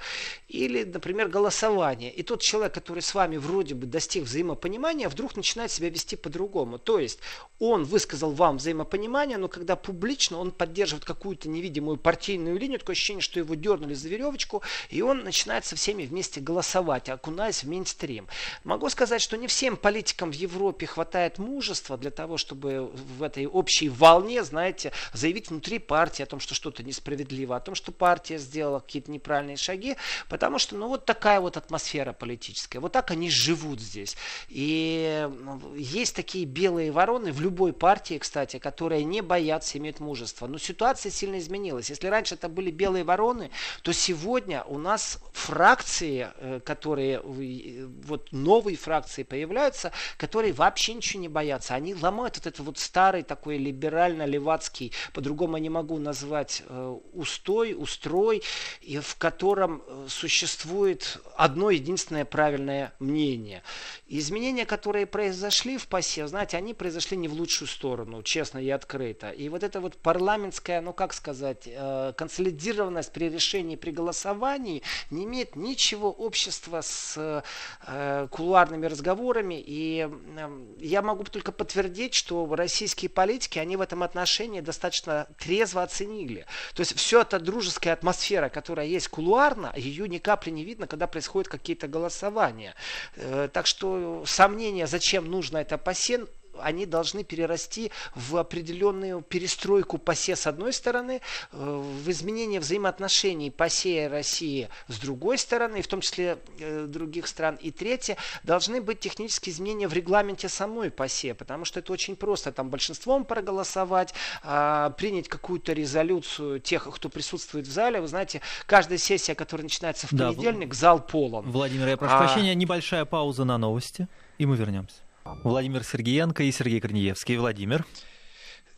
или, 0.49 0.85
например, 0.85 1.29
голосование. 1.29 2.13
И 2.13 2.23
тот 2.23 2.43
человек, 2.43 2.75
который 2.75 3.01
с 3.03 3.15
вами 3.15 3.39
вроде 3.39 3.75
бы 3.75 3.87
достиг 3.87 4.25
взаимопонимания, 4.25 5.09
вдруг 5.09 5.35
начинает 5.35 5.71
себя 5.71 5.89
вести 5.89 6.17
по-другому. 6.17 6.79
То 6.79 6.99
есть 6.99 7.21
он 7.59 7.85
высказал 7.85 8.33
вам 8.33 8.59
взаимопонимание, 8.59 9.39
но 9.39 9.49
когда 9.49 9.77
публично 9.77 10.39
он 10.39 10.51
поддерживает 10.51 11.07
какую-то 11.07 11.49
невидимую 11.49 11.97
партийную 11.97 12.59
линию, 12.59 12.79
такое 12.79 12.93
ощущение, 12.93 13.23
что 13.23 13.41
его 13.41 13.55
дернули 13.55 13.95
за 13.95 14.10
веревочку, 14.11 14.63
и 14.91 15.03
он 15.03 15.25
начинает 15.25 15.65
со 15.65 15.77
всеми 15.77 16.05
вместе 16.05 16.41
голосовать, 16.41 17.09
окунаясь 17.09 17.63
в 17.63 17.69
мейнстрим. 17.69 18.29
Могу 18.65 18.89
сказать, 18.91 19.23
что 19.23 19.37
не 19.37 19.47
всем 19.47 19.77
политикам 19.77 20.31
в 20.31 20.35
Европе 20.35 20.87
хватает 20.87 21.39
мужества 21.39 21.97
для 21.97 22.11
того, 22.11 22.37
чтобы 22.37 22.91
в 23.19 23.23
этой 23.23 23.47
общей 23.47 23.89
волне, 23.89 24.45
знаете, 24.45 24.93
заявить 25.13 25.51
внутри 25.51 25.79
партии 25.79 26.23
о 26.23 26.27
том, 26.27 26.41
что 26.41 26.55
что-то 26.55 26.83
несправедливо, 26.83 27.57
о 27.57 27.61
том, 27.61 27.75
что 27.75 27.93
партия 27.93 28.39
сделала 28.39 28.81
какие-то 28.81 29.11
неправильные 29.11 29.57
шаги, 29.57 29.97
потому 30.29 30.59
что, 30.59 30.77
ну, 30.77 30.89
вот 30.89 31.05
такая 31.05 31.41
вот 31.41 31.57
атмосфера 31.57 32.13
политическая, 32.13 32.81
вот 32.81 32.93
так 32.93 33.11
они 33.11 33.31
живут 33.31 33.81
здесь. 33.81 34.17
И 34.49 35.29
ну, 35.43 35.75
есть 35.75 36.15
такие 36.17 36.45
белые 36.45 36.93
вороны 36.93 37.33
в 37.33 37.41
любой 37.41 37.73
партии, 37.73 38.19
кстати, 38.19 38.59
которые 38.59 39.05
не 39.05 39.21
боятся, 39.21 39.79
имеют 39.79 40.01
мужество. 40.01 40.47
Но 40.47 40.59
ситуация 40.59 41.11
сильно 41.11 41.39
изменилась. 41.39 41.91
Если 41.91 42.07
раньше 42.09 42.35
это 42.35 42.49
были 42.49 42.71
белые 42.71 43.05
вороны, 43.05 43.51
то 43.83 43.93
сегодня 44.01 44.65
у 44.65 44.79
нас 44.79 45.19
фракции, 45.33 46.29
э, 46.37 46.61
которые 46.65 47.21
вот 47.23 48.33
новые 48.33 48.77
фракции 48.77 49.23
появляются, 49.23 49.93
которые 50.17 50.53
вообще 50.53 50.95
ничего 50.95 51.21
не 51.21 51.29
боятся. 51.29 51.75
Они 51.75 51.95
ломают 51.95 52.37
вот 52.37 52.47
этот 52.47 52.61
вот 52.61 52.79
старый 52.79 53.23
такой 53.23 53.59
либерально-левацкий, 53.59 54.93
по-другому 55.13 55.59
не 55.59 55.69
могу 55.69 55.99
назвать, 55.99 56.63
э, 56.67 56.97
устой, 57.13 57.75
устрой, 57.77 58.43
в 58.83 59.17
котором 59.19 59.83
э, 59.87 60.07
существует 60.09 61.19
одно 61.37 61.71
единственное 61.71 62.25
правильное 62.25 62.93
мнение. 62.99 63.63
Изменения, 64.09 64.65
которые 64.65 65.07
произошли 65.07 65.77
в 65.77 65.87
ПАСЕ, 65.89 66.27
знаете, 66.27 66.57
они 66.57 66.75
произошли 66.75 67.17
не 67.17 67.29
в 67.29 67.35
лучшую 67.35 67.69
сторону, 67.69 68.23
честно 68.23 68.59
и 68.59 68.71
открыто. 68.71 69.31
И 69.31 69.49
вот 69.49 69.63
это 69.63 69.81
вот 69.81 69.97
парламентская, 69.97 70.81
ну 70.81 70.93
как 70.93 71.13
сказать, 71.13 71.69
консолидированность 72.17 73.13
при 73.13 73.29
решении, 73.29 73.77
при 73.77 73.90
голосовании 73.91 74.83
не 75.11 75.25
имеет 75.25 75.57
ничего 75.57 76.11
общества 76.11 76.81
с 76.83 77.45
э, 77.87 78.29
кулуарными 78.31 78.87
разговорами. 78.87 79.63
И 79.65 80.09
э, 80.09 80.65
я 80.79 81.03
могу 81.03 81.25
только 81.25 81.53
подтвердить, 81.53 82.15
что 82.15 82.47
российские 82.55 83.09
политики, 83.09 83.59
они 83.59 83.77
в 83.77 83.81
этом 83.81 84.03
отношении 84.03 84.61
достаточно 84.61 85.27
трезво 85.39 85.83
оценили. 85.83 86.47
То 86.75 86.81
есть 86.81 86.97
все 86.97 87.23
эта 87.23 87.39
дружеская 87.39 87.95
атмосфера, 87.95 88.49
которая 88.49 88.87
есть 88.87 89.09
кулуарно, 89.09 89.73
ее 89.77 90.09
ни 90.09 90.19
капли 90.19 90.51
не 90.51 90.65
видно, 90.65 90.87
когда 90.87 91.07
происходят 91.07 91.49
какие-то 91.49 91.89
голосования. 91.89 92.75
Э, 93.17 93.49
так 93.53 93.67
что 93.67 94.25
сомнения, 94.27 94.87
зачем 94.87 95.31
нужно 95.31 95.59
это 95.59 95.79
посен, 95.79 96.29
они 96.63 96.87
должны 96.87 97.25
перерасти 97.25 97.91
в 98.15 98.37
определенную 98.37 99.23
перестройку 99.23 99.99
ПАСЕ 99.99 100.37
с 100.37 100.47
одной 100.47 100.73
стороны, 100.73 101.21
э, 101.53 101.83
в 102.05 102.11
изменение 102.11 102.61
взаимоотношений 102.61 103.51
ПАСЕ 103.51 104.07
и 104.07 104.09
России 104.09 104.69
с 104.89 104.99
другой 104.99 105.39
стороны, 105.39 105.83
в 105.83 105.89
том 105.89 106.01
числе 106.01 106.39
э, 106.59 106.87
других 106.87 107.27
стран. 107.27 107.57
И 107.57 107.71
третье, 107.71 108.17
должны 108.43 108.81
быть 108.81 109.01
технические 109.01 109.53
изменения 109.53 109.89
в 109.89 109.93
регламенте 109.93 110.49
самой 110.49 110.91
ПАСЕ, 110.91 111.35
потому 111.35 111.65
что 111.65 111.81
это 111.81 111.93
очень 111.93 112.17
просто. 112.17 112.53
Там 112.53 112.71
большинством 112.71 113.25
проголосовать, 113.25 114.15
а, 114.43 114.91
принять 114.91 115.29
какую-то 115.29 115.73
резолюцию 115.73 116.61
тех, 116.61 116.89
кто 116.93 117.09
присутствует 117.09 117.67
в 117.67 117.71
зале. 117.71 118.01
Вы 118.01 118.09
знаете, 118.09 118.41
каждая 118.67 118.99
сессия, 118.99 119.35
которая 119.35 119.65
начинается 119.65 120.07
в 120.07 120.11
понедельник, 120.11 120.71
да, 120.71 120.75
зал 120.75 121.01
полон. 121.01 121.51
Владимир, 121.51 121.89
я 121.89 121.97
прошу 121.97 122.15
а... 122.15 122.19
прощения, 122.19 122.55
небольшая 122.55 123.05
пауза 123.05 123.45
на 123.45 123.59
новости, 123.59 124.09
и 124.39 124.47
мы 124.47 124.57
вернемся. 124.57 124.97
Владимир 125.25 125.85
Сергеенко 125.85 126.43
и 126.43 126.53
Сергей 126.53 126.81
Корнеевский. 126.81 127.37
Владимир. 127.37 127.85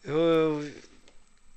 Э, 0.05 0.62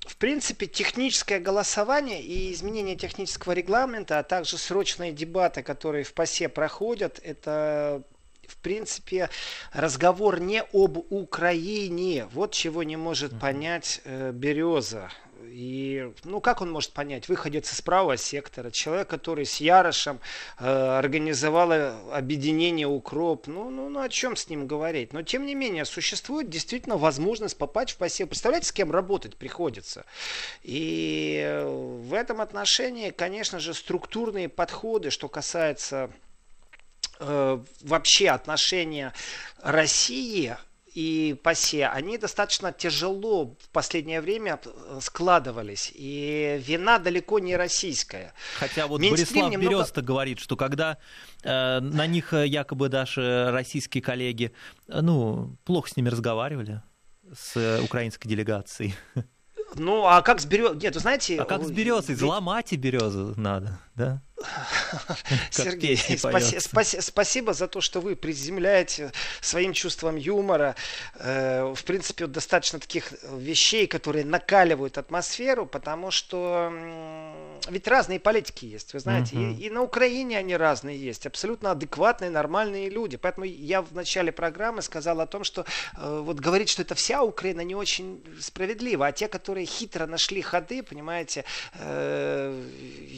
в 0.06 0.16
принципе, 0.16 0.66
техническое 0.66 1.40
голосование 1.40 2.22
и 2.22 2.52
изменение 2.52 2.96
технического 2.96 3.52
регламента, 3.52 4.18
а 4.18 4.22
также 4.22 4.56
срочные 4.56 5.12
дебаты, 5.12 5.62
которые 5.62 6.04
в 6.04 6.14
ПАСЕ 6.14 6.48
проходят, 6.48 7.20
это 7.22 8.02
в 8.46 8.56
принципе, 8.58 9.28
разговор 9.72 10.40
не 10.40 10.62
об 10.72 10.98
Украине. 11.10 12.26
Вот 12.32 12.52
чего 12.52 12.84
не 12.84 12.96
может 12.96 13.38
понять 13.38 14.00
э, 14.04 14.30
Береза. 14.32 15.10
И, 15.48 16.12
ну, 16.24 16.40
как 16.40 16.60
он 16.60 16.70
может 16.70 16.92
понять? 16.92 17.28
Выходец 17.28 17.72
из 17.72 17.80
правого 17.82 18.16
сектора, 18.16 18.70
человек, 18.70 19.08
который 19.08 19.46
с 19.46 19.56
Ярошем 19.56 20.20
э, 20.58 20.66
организовал 20.66 21.72
объединение 22.12 22.86
Укроп. 22.86 23.46
Ну, 23.46 23.70
ну, 23.70 23.88
ну, 23.88 24.00
о 24.00 24.08
чем 24.08 24.36
с 24.36 24.48
ним 24.48 24.66
говорить? 24.66 25.12
Но, 25.12 25.22
тем 25.22 25.46
не 25.46 25.54
менее, 25.54 25.84
существует 25.84 26.48
действительно 26.48 26.96
возможность 26.96 27.56
попасть 27.56 27.92
в 27.92 27.96
посев. 27.96 28.28
Представляете, 28.28 28.68
с 28.68 28.72
кем 28.72 28.90
работать 28.90 29.36
приходится? 29.36 30.04
И 30.62 31.62
в 31.64 32.14
этом 32.14 32.40
отношении, 32.40 33.10
конечно 33.10 33.60
же, 33.60 33.74
структурные 33.74 34.48
подходы, 34.48 35.10
что 35.10 35.28
касается 35.28 36.10
э, 37.20 37.58
вообще 37.82 38.28
отношения 38.28 39.12
России 39.62 40.56
и 40.96 41.34
ПАСЕ, 41.42 41.88
они 41.88 42.16
достаточно 42.16 42.72
тяжело 42.72 43.54
в 43.60 43.68
последнее 43.68 44.22
время 44.22 44.58
э, 44.64 44.98
складывались. 45.02 45.92
И 45.94 46.58
вина 46.66 46.98
далеко 46.98 47.38
не 47.38 47.54
российская. 47.54 48.32
Хотя 48.58 48.86
вот 48.86 49.02
Борислав 49.02 49.50
немного... 49.50 49.76
Береста 49.76 50.00
говорит, 50.00 50.38
что 50.38 50.56
когда 50.56 50.96
э, 51.42 51.80
на 51.80 52.06
них 52.06 52.32
э, 52.32 52.46
якобы 52.46 52.88
даже 52.88 53.50
российские 53.50 54.02
коллеги, 54.02 54.52
э, 54.88 55.02
ну, 55.02 55.58
плохо 55.64 55.90
с 55.90 55.96
ними 55.98 56.08
разговаривали, 56.08 56.80
с 57.30 57.78
украинской 57.82 58.28
делегацией. 58.28 58.94
Ну, 59.74 60.06
а 60.06 60.22
как 60.22 60.40
с 60.40 60.46
березой? 60.46 60.78
Нет, 60.78 60.94
вы 60.94 61.00
знаете... 61.00 61.36
А 61.36 61.44
как 61.44 61.62
с 61.62 61.70
березой? 61.70 62.14
Взломать 62.14 62.72
и 62.72 62.76
березу 62.76 63.34
надо, 63.36 63.78
да? 63.96 64.20
Сергей, 65.50 65.96
спаси, 65.96 66.60
спаси, 66.60 67.00
спасибо 67.00 67.54
за 67.54 67.68
то, 67.68 67.80
что 67.80 68.00
вы 68.00 68.16
приземляете 68.16 69.12
своим 69.40 69.72
чувством 69.72 70.16
юмора, 70.16 70.76
э, 71.14 71.72
в 71.74 71.82
принципе, 71.84 72.26
достаточно 72.26 72.78
таких 72.78 73.12
вещей, 73.32 73.86
которые 73.86 74.24
накаливают 74.24 74.98
атмосферу, 74.98 75.66
потому 75.66 76.10
что 76.10 76.70
э, 76.70 77.56
ведь 77.68 77.88
разные 77.88 78.20
политики 78.20 78.66
есть, 78.66 78.92
вы 78.92 79.00
знаете, 79.00 79.36
и, 79.36 79.66
и 79.66 79.70
на 79.70 79.82
Украине 79.82 80.38
они 80.38 80.56
разные 80.56 80.98
есть, 80.98 81.26
абсолютно 81.26 81.70
адекватные, 81.70 82.30
нормальные 82.30 82.90
люди. 82.90 83.16
Поэтому 83.16 83.46
я 83.46 83.82
в 83.82 83.92
начале 83.94 84.32
программы 84.32 84.82
сказал 84.82 85.20
о 85.20 85.26
том, 85.26 85.44
что 85.44 85.64
э, 85.96 86.20
вот 86.24 86.38
говорить, 86.38 86.68
что 86.68 86.82
это 86.82 86.94
вся 86.94 87.22
Украина, 87.22 87.62
не 87.62 87.74
очень 87.74 88.22
справедливо, 88.40 89.06
а 89.06 89.12
те, 89.12 89.28
которые 89.28 89.66
хитро 89.66 90.06
нашли 90.06 90.42
ходы, 90.42 90.82
понимаете, 90.82 91.44
э, 91.74 92.62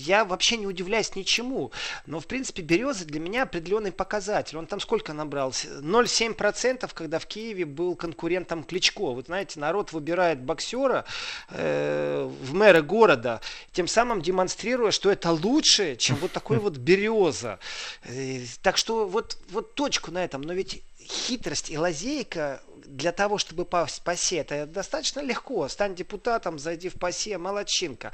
я 0.08 0.24
вообще 0.24 0.56
не 0.56 0.66
удивляюсь 0.66 1.14
ничему. 1.14 1.70
Но, 2.06 2.18
в 2.18 2.26
принципе, 2.26 2.62
Береза 2.62 3.04
для 3.04 3.20
меня 3.20 3.42
определенный 3.42 3.92
показатель. 3.92 4.56
Он 4.56 4.66
там 4.66 4.80
сколько 4.80 5.12
набрал? 5.12 5.50
0,7%, 5.50 6.90
когда 6.94 7.18
в 7.18 7.26
Киеве 7.26 7.64
был 7.66 7.94
конкурентом 7.94 8.64
Кличко. 8.64 9.12
Вот 9.12 9.26
знаете, 9.26 9.60
народ 9.60 9.92
выбирает 9.92 10.40
боксера 10.40 11.04
э, 11.50 12.28
в 12.42 12.54
мэра 12.54 12.80
города, 12.80 13.40
тем 13.72 13.86
самым 13.86 14.22
демонстрируя, 14.22 14.90
что 14.90 15.10
это 15.10 15.30
лучше, 15.30 15.96
чем 15.96 16.16
вот 16.16 16.32
такой 16.32 16.58
вот 16.58 16.78
Береза. 16.78 17.58
Э, 18.04 18.40
так 18.62 18.78
что 18.78 19.06
вот, 19.06 19.38
вот 19.50 19.74
точку 19.74 20.10
на 20.10 20.24
этом. 20.24 20.40
Но 20.42 20.54
ведь 20.54 20.82
хитрость 20.98 21.70
и 21.70 21.78
лазейка 21.78 22.60
для 22.88 23.12
того, 23.12 23.38
чтобы 23.38 23.64
попасть 23.64 23.98
в 23.98 24.02
ПАСЕ, 24.02 24.38
это 24.38 24.66
достаточно 24.66 25.20
легко. 25.20 25.68
Стань 25.68 25.94
депутатом, 25.94 26.58
зайди 26.58 26.88
в 26.88 26.94
ПАСЕ, 26.94 27.38
молодчинка. 27.38 28.12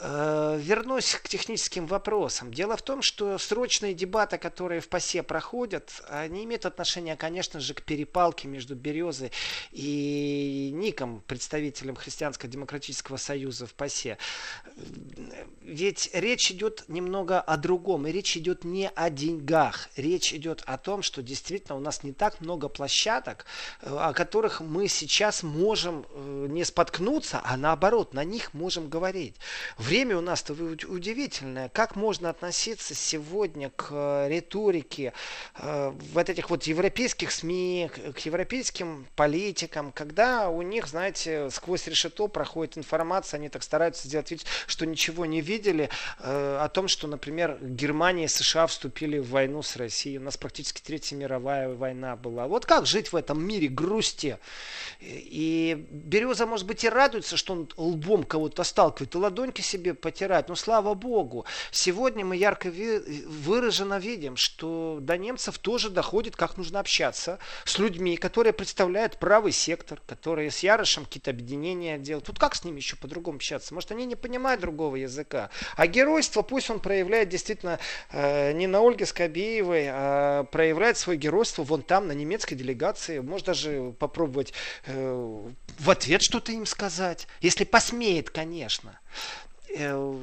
Э, 0.00 0.58
вернусь 0.60 1.14
к 1.14 1.28
техническим 1.28 1.86
вопросам. 1.86 2.52
Дело 2.52 2.76
в 2.76 2.82
том, 2.82 3.00
что 3.02 3.38
срочные 3.38 3.94
дебаты, 3.94 4.38
которые 4.38 4.80
в 4.80 4.88
ПАСЕ 4.88 5.22
проходят, 5.22 6.02
они 6.08 6.44
имеют 6.44 6.66
отношение, 6.66 7.16
конечно 7.16 7.60
же, 7.60 7.74
к 7.74 7.82
перепалке 7.82 8.48
между 8.48 8.74
Березой 8.74 9.30
и 9.70 10.70
Ником, 10.74 11.22
представителем 11.26 11.94
Христианско-демократического 11.94 13.16
союза 13.16 13.66
в 13.66 13.74
ПАСЕ. 13.74 14.18
Ведь 15.62 16.10
речь 16.12 16.50
идет 16.50 16.84
немного 16.88 17.40
о 17.40 17.56
другом. 17.56 18.06
И 18.06 18.12
речь 18.12 18.36
идет 18.36 18.64
не 18.64 18.88
о 18.88 19.10
деньгах. 19.10 19.88
Речь 19.96 20.32
идет 20.32 20.62
о 20.66 20.76
том, 20.78 21.02
что 21.02 21.22
действительно 21.22 21.76
у 21.76 21.80
нас 21.80 22.02
не 22.02 22.12
так 22.12 22.40
много 22.40 22.68
площадок, 22.68 23.44
э, 23.82 24.07
о 24.08 24.14
которых 24.14 24.60
мы 24.60 24.88
сейчас 24.88 25.42
можем 25.42 26.06
э, 26.08 26.46
не 26.48 26.64
споткнуться, 26.64 27.40
а 27.44 27.56
наоборот, 27.56 28.14
на 28.14 28.24
них 28.24 28.54
можем 28.54 28.88
говорить. 28.88 29.34
Время 29.76 30.16
у 30.16 30.20
нас-то 30.22 30.54
удивительное. 30.54 31.68
Как 31.68 31.94
можно 31.94 32.30
относиться 32.30 32.94
сегодня 32.94 33.70
к 33.70 33.88
э, 33.90 34.28
риторике 34.30 35.12
э, 35.56 35.92
вот 36.14 36.28
этих 36.30 36.48
вот 36.48 36.64
европейских 36.64 37.30
СМИ, 37.30 37.90
к 38.14 38.18
европейским 38.20 39.06
политикам, 39.14 39.92
когда 39.92 40.48
у 40.48 40.62
них, 40.62 40.86
знаете, 40.86 41.50
сквозь 41.50 41.86
решето 41.86 42.28
проходит 42.28 42.78
информация, 42.78 43.38
они 43.38 43.50
так 43.50 43.62
стараются 43.62 44.08
сделать 44.08 44.30
вид, 44.30 44.44
что 44.66 44.86
ничего 44.86 45.26
не 45.26 45.40
видели, 45.40 45.90
о 46.18 46.68
том, 46.68 46.88
что, 46.88 47.06
например, 47.06 47.58
Германия 47.60 48.24
и 48.24 48.28
США 48.28 48.66
вступили 48.66 49.18
в 49.18 49.30
войну 49.30 49.62
с 49.62 49.76
Россией. 49.76 50.18
У 50.18 50.22
нас 50.22 50.36
практически 50.36 50.80
Третья 50.80 51.16
мировая 51.16 51.68
война 51.68 52.16
была. 52.16 52.46
Вот 52.46 52.66
как 52.66 52.86
жить 52.86 53.12
в 53.12 53.16
этом 53.16 53.44
мире 53.44 53.68
грустно? 53.68 53.97
Грусти. 53.98 54.38
И 55.00 55.86
береза, 55.90 56.46
может 56.46 56.66
быть, 56.66 56.84
и 56.84 56.88
радуется, 56.88 57.36
что 57.36 57.52
он 57.52 57.68
лбом 57.76 58.24
кого-то 58.24 58.64
сталкивает, 58.64 59.14
и 59.14 59.18
ладоньки 59.18 59.60
себе 59.60 59.94
потирает. 59.94 60.48
Но 60.48 60.56
слава 60.56 60.94
богу, 60.94 61.44
сегодня 61.70 62.24
мы 62.24 62.36
ярко 62.36 62.72
выраженно 63.26 63.98
видим, 63.98 64.36
что 64.36 64.98
до 65.00 65.16
немцев 65.16 65.58
тоже 65.58 65.90
доходит, 65.90 66.36
как 66.36 66.56
нужно 66.56 66.80
общаться 66.80 67.38
с 67.64 67.78
людьми, 67.78 68.16
которые 68.16 68.52
представляют 68.52 69.18
правый 69.18 69.52
сектор, 69.52 70.00
которые 70.06 70.50
с 70.50 70.60
Ярошем 70.60 71.04
какие-то 71.04 71.30
объединения 71.30 71.98
делают. 71.98 72.26
Тут 72.26 72.38
как 72.38 72.54
с 72.54 72.64
ними 72.64 72.78
еще 72.78 72.96
по-другому 72.96 73.36
общаться? 73.36 73.74
Может, 73.74 73.92
они 73.92 74.04
не 74.04 74.16
понимают 74.16 74.60
другого 74.60 74.96
языка. 74.96 75.50
А 75.76 75.86
геройство 75.86 76.42
пусть 76.42 76.70
он 76.70 76.80
проявляет 76.80 77.28
действительно 77.28 77.78
э, 78.10 78.52
не 78.52 78.66
на 78.66 78.80
Ольге 78.80 79.06
Скобеевой, 79.06 79.86
а 79.90 80.44
проявляет 80.44 80.98
свое 80.98 81.18
геройство 81.18 81.62
вон 81.62 81.82
там, 81.82 82.08
на 82.08 82.12
немецкой 82.12 82.56
делегации. 82.56 83.20
Может, 83.20 83.46
даже 83.46 83.77
попробовать 83.98 84.52
э, 84.86 85.50
в 85.78 85.90
ответ 85.90 86.22
что-то 86.22 86.52
им 86.52 86.66
сказать, 86.66 87.26
если 87.40 87.64
посмеет, 87.64 88.30
конечно. 88.30 88.98
Э, 89.74 90.16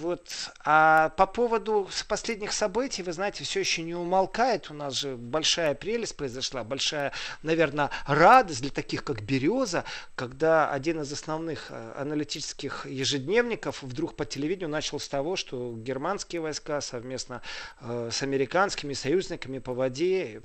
вот. 0.00 0.28
А 0.64 1.08
по 1.10 1.26
поводу 1.26 1.88
последних 2.08 2.52
событий, 2.52 3.02
вы 3.02 3.12
знаете, 3.12 3.44
все 3.44 3.60
еще 3.60 3.82
не 3.82 3.94
умолкает. 3.94 4.70
У 4.70 4.74
нас 4.74 4.94
же 4.94 5.16
большая 5.16 5.74
прелесть 5.74 6.16
произошла, 6.16 6.64
большая, 6.64 7.12
наверное, 7.42 7.90
радость 8.06 8.60
для 8.60 8.70
таких, 8.70 9.04
как 9.04 9.22
«Береза», 9.22 9.84
когда 10.14 10.70
один 10.70 11.00
из 11.00 11.10
основных 11.10 11.68
э, 11.70 11.94
аналитических 11.96 12.86
ежедневников 12.86 13.82
вдруг 13.82 14.14
по 14.16 14.26
телевидению 14.26 14.68
начал 14.68 15.00
с 15.00 15.08
того, 15.08 15.36
что 15.36 15.74
германские 15.76 16.42
войска 16.42 16.80
совместно 16.80 17.42
с 17.80 18.22
американскими 18.22 18.92
союзниками 18.92 19.58
по 19.58 19.72
воде 19.72 20.42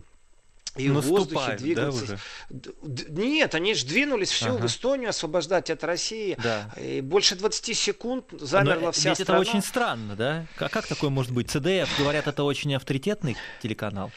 и 0.76 0.90
в 0.90 1.02
воздухе 1.02 1.58
двигаются. 1.58 2.18
Да, 2.50 2.72
уже? 2.84 3.06
Нет, 3.10 3.56
они 3.56 3.74
же 3.74 3.86
двинулись 3.86 4.32
все 4.32 4.52
ага. 4.52 4.62
в 4.62 4.66
Эстонию 4.66 5.10
освобождать 5.10 5.70
от 5.70 5.84
России. 5.84 6.38
Да. 6.42 6.72
И 6.80 7.02
больше 7.02 7.36
20 7.36 7.78
секунд 7.78 8.26
замерла 8.32 8.88
Но 8.88 8.92
вся 8.92 9.10
ведь 9.10 9.20
страна. 9.20 9.42
это 9.42 9.50
очень 9.50 9.62
странно, 9.62 10.16
да? 10.16 10.46
Как, 10.56 10.72
как 10.72 10.88
такое 10.88 11.10
может 11.10 11.32
быть? 11.32 11.50
ЦДФ, 11.50 12.00
говорят, 12.00 12.28
это 12.28 12.44
очень 12.44 12.74
авторитетный 12.76 13.36
телеканал. 13.62 14.12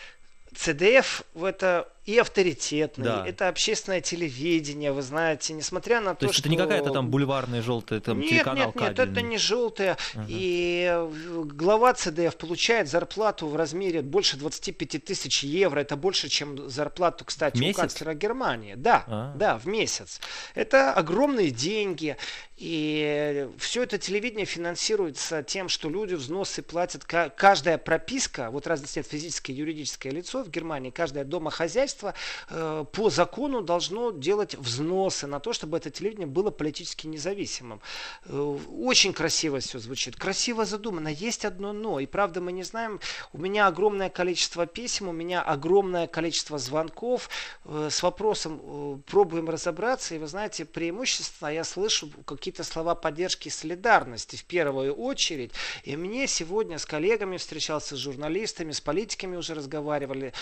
ЦДФ 0.55 1.23
это 1.35 1.88
и 2.07 2.19
авторитетный, 2.19 3.05
да. 3.05 3.27
это 3.27 3.49
общественное 3.49 4.03
телевидение, 4.03 4.93
вы 4.93 5.01
знаете, 5.01 5.55
несмотря 5.55 6.03
на 6.03 6.14
то, 6.14 6.21
то 6.21 6.27
есть 6.27 6.38
что... 6.38 6.43
это 6.43 6.51
не 6.51 6.57
какая-то 6.59 6.90
там 6.90 7.09
бульварная 7.09 7.62
желтая 7.62 8.01
там, 8.01 8.21
нет, 8.21 8.29
телеканал 8.29 8.73
Нет, 8.75 8.77
нет, 8.77 8.99
это 8.99 9.23
не 9.23 9.38
желтая. 9.38 9.97
Ага. 10.14 10.27
И 10.29 11.09
глава 11.45 11.95
ЦДФ 11.95 12.37
получает 12.37 12.90
зарплату 12.90 13.49
в 13.49 13.57
размере 13.57 14.03
больше 14.03 14.37
25 14.37 15.03
тысяч 15.03 15.45
евро. 15.45 15.81
Это 15.81 15.97
больше, 15.97 16.29
чем 16.29 16.69
зарплату, 16.69 17.25
кстати, 17.25 17.59
месяц? 17.59 17.79
у 17.79 17.81
канцлера 17.81 18.14
Германии. 18.14 18.75
Да, 18.75 19.05
а. 19.07 19.33
да, 19.35 19.57
в 19.59 19.67
месяц. 19.67 20.21
Это 20.55 20.93
огромные 20.93 21.51
деньги. 21.51 22.19
И 22.57 23.49
все 23.59 23.83
это 23.83 23.99
телевидение 23.99 24.47
финансируется 24.47 25.43
тем, 25.43 25.69
что 25.69 25.88
люди 25.88 26.14
взносы 26.14 26.62
платят. 26.62 27.05
Каждая 27.05 27.79
прописка, 27.79 28.51
вот 28.51 28.67
разница 28.67 29.01
нет, 29.01 29.09
физическое 29.09 29.53
и 29.53 29.57
юридическое 29.57 30.12
лицо 30.12 30.45
в 30.45 30.51
Германии, 30.51 30.90
каждое 30.90 31.25
домохозяйство 31.25 31.93
э, 32.02 32.85
по 32.92 33.11
закону 33.11 33.62
должно 33.62 34.12
делать 34.12 34.54
взносы 34.54 35.26
на 35.26 35.40
то, 35.40 35.52
чтобы 35.52 35.76
это 35.76 35.90
телевидение 35.90 36.26
было 36.26 36.50
политически 36.50 37.07
независимым. 37.07 37.80
Э, 38.26 38.59
очень 38.78 39.12
красиво 39.12 39.61
все 39.61 39.78
звучит, 39.78 40.16
красиво 40.16 40.64
задумано. 40.64 41.09
Есть 41.09 41.44
одно 41.44 41.72
но. 41.72 42.00
И 42.00 42.07
правда 42.07 42.40
мы 42.40 42.52
не 42.52 42.62
знаем, 42.62 43.00
у 43.33 43.38
меня 43.38 43.66
огромное 43.66 44.11
количество 44.11 44.66
писем, 44.66 45.09
у 45.09 45.12
меня 45.12 45.42
огромное 45.42 46.07
количество 46.07 46.59
звонков 46.59 47.28
э, 47.64 47.88
с 47.90 48.02
вопросом, 48.02 49.02
пробуем 49.07 49.48
разобраться. 49.48 50.14
И 50.14 50.18
вы 50.18 50.26
знаете, 50.26 50.64
преимущественно 50.64 51.48
я 51.48 51.64
слышу, 51.64 52.11
как 52.24 52.44
какие-то 52.44 52.64
слова 52.64 52.94
поддержки 52.94 53.48
и 53.48 53.50
солидарности 53.50 54.37
в 54.37 54.44
первую 54.44 54.92
очередь. 54.92 55.52
И 55.85 55.96
мне 55.96 56.26
сегодня 56.26 56.78
с 56.78 56.85
коллегами 56.85 57.38
встречался, 57.38 57.96
с 57.96 57.98
журналистами, 57.98 58.72
с 58.72 58.83
политиками 58.83 59.37
уже 59.37 59.54
разговаривали. 59.54 60.35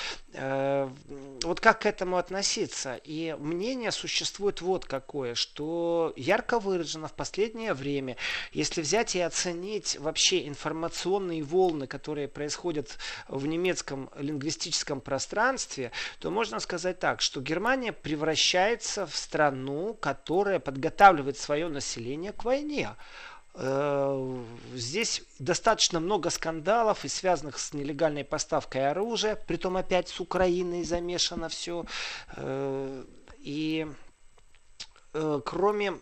Вот 1.44 1.60
как 1.60 1.82
к 1.82 1.86
этому 1.86 2.16
относиться? 2.16 2.96
И 3.04 3.36
мнение 3.38 3.90
существует 3.92 4.60
вот 4.60 4.84
какое, 4.84 5.34
что 5.34 6.12
ярко 6.16 6.58
выражено 6.58 7.08
в 7.08 7.12
последнее 7.12 7.74
время, 7.74 8.16
если 8.52 8.82
взять 8.82 9.14
и 9.16 9.20
оценить 9.20 9.98
вообще 9.98 10.46
информационные 10.46 11.42
волны, 11.42 11.86
которые 11.86 12.28
происходят 12.28 12.98
в 13.28 13.46
немецком 13.46 14.10
лингвистическом 14.16 15.00
пространстве, 15.00 15.92
то 16.20 16.30
можно 16.30 16.60
сказать 16.60 16.98
так, 16.98 17.20
что 17.20 17.40
Германия 17.40 17.92
превращается 17.92 19.06
в 19.06 19.16
страну, 19.16 19.94
которая 19.94 20.58
подготавливает 20.58 21.38
свое 21.38 21.68
население 21.68 22.32
к 22.32 22.44
войне. 22.44 22.90
Э, 23.54 24.44
здесь 24.74 25.22
достаточно 25.38 26.00
много 26.00 26.30
скандалов 26.30 27.04
и 27.04 27.08
связанных 27.08 27.58
с 27.58 27.74
нелегальной 27.74 28.24
поставкой 28.24 28.90
оружия, 28.90 29.36
притом 29.36 29.76
опять 29.76 30.08
с 30.08 30.20
Украиной 30.20 30.84
замешано 30.84 31.48
все. 31.48 31.84
Э, 32.36 33.04
и 33.38 33.86
э, 35.12 35.40
кроме 35.44 35.94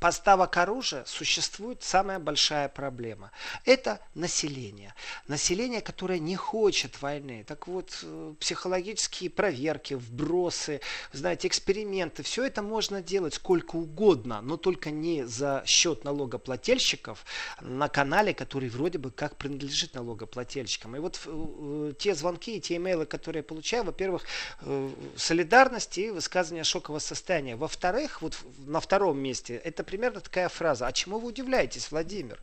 поставок 0.00 0.56
оружия 0.56 1.04
существует 1.06 1.82
самая 1.82 2.18
большая 2.18 2.68
проблема. 2.68 3.30
Это 3.64 4.00
население. 4.14 4.94
Население, 5.28 5.80
которое 5.80 6.18
не 6.18 6.36
хочет 6.36 7.00
войны. 7.02 7.44
Так 7.46 7.66
вот, 7.66 7.98
э, 8.02 8.34
психологические 8.40 9.30
проверки, 9.30 9.94
вбросы, 9.94 10.80
знаете, 11.12 11.48
эксперименты, 11.48 12.22
все 12.22 12.44
это 12.44 12.62
можно 12.62 13.02
делать 13.02 13.34
сколько 13.34 13.76
угодно, 13.76 14.40
но 14.42 14.56
только 14.56 14.90
не 14.90 15.24
за 15.26 15.62
счет 15.66 16.04
налогоплательщиков 16.04 17.24
на 17.60 17.88
канале, 17.88 18.34
который 18.34 18.68
вроде 18.68 18.98
бы 18.98 19.10
как 19.10 19.36
принадлежит 19.36 19.94
налогоплательщикам. 19.94 20.96
И 20.96 20.98
вот 20.98 21.20
э, 21.26 21.92
те 21.98 22.14
звонки 22.14 22.56
и 22.56 22.60
те 22.60 22.76
имейлы, 22.76 23.06
которые 23.06 23.40
я 23.40 23.44
получаю, 23.44 23.84
во-первых, 23.84 24.22
э, 24.60 24.90
солидарность 25.16 25.98
и 25.98 26.10
высказывание 26.10 26.64
шокового 26.64 26.98
состояния. 26.98 27.56
Во-вторых, 27.56 28.22
вот 28.22 28.36
на 28.58 28.80
втором 28.80 29.18
месте, 29.18 29.56
это 29.56 29.81
это 29.82 29.90
примерно 29.90 30.20
такая 30.20 30.48
фраза. 30.48 30.86
А 30.86 30.92
чему 30.92 31.18
вы 31.18 31.28
удивляетесь, 31.28 31.90
Владимир? 31.90 32.40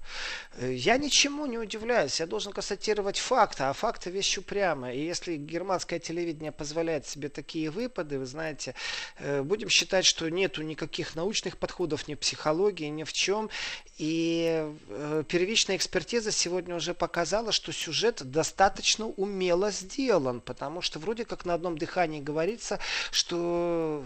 Э, 0.58 0.72
я 0.74 0.98
ничему 0.98 1.46
не 1.46 1.58
удивляюсь. 1.58 2.20
Я 2.20 2.28
должен 2.28 2.54
констатировать 2.54 3.18
факты, 3.18 3.64
а 3.64 3.74
факты 3.74 4.12
вещь 4.12 4.38
упрямая. 4.38 4.94
И 4.94 5.04
если 5.04 5.38
германское 5.38 6.00
телевидение 6.00 6.52
позволяет 6.52 7.08
себе 7.08 7.30
такие 7.30 7.70
выпады, 7.70 8.20
вы 8.20 8.26
знаете, 8.26 8.76
э, 9.20 9.42
будем 9.42 9.70
считать, 9.70 10.06
что 10.06 10.30
нету 10.30 10.62
никаких 10.62 11.16
научных 11.16 11.58
подходов, 11.58 12.08
ни 12.08 12.16
психологии, 12.16 12.88
ни 12.88 13.04
в 13.04 13.14
чем. 13.14 13.50
И 13.98 14.66
э, 14.90 15.24
первичная 15.28 15.76
экспертиза 15.76 16.32
сегодня 16.32 16.76
уже 16.76 16.94
показала, 16.94 17.52
что 17.52 17.72
сюжет 17.72 18.22
достаточно 18.24 19.08
умело 19.08 19.72
сделан, 19.72 20.42
потому 20.42 20.82
что 20.82 21.00
вроде 21.00 21.26
как 21.26 21.46
на 21.46 21.54
одном 21.54 21.78
дыхании 21.78 22.22
говорится, 22.22 22.80
что 23.12 24.04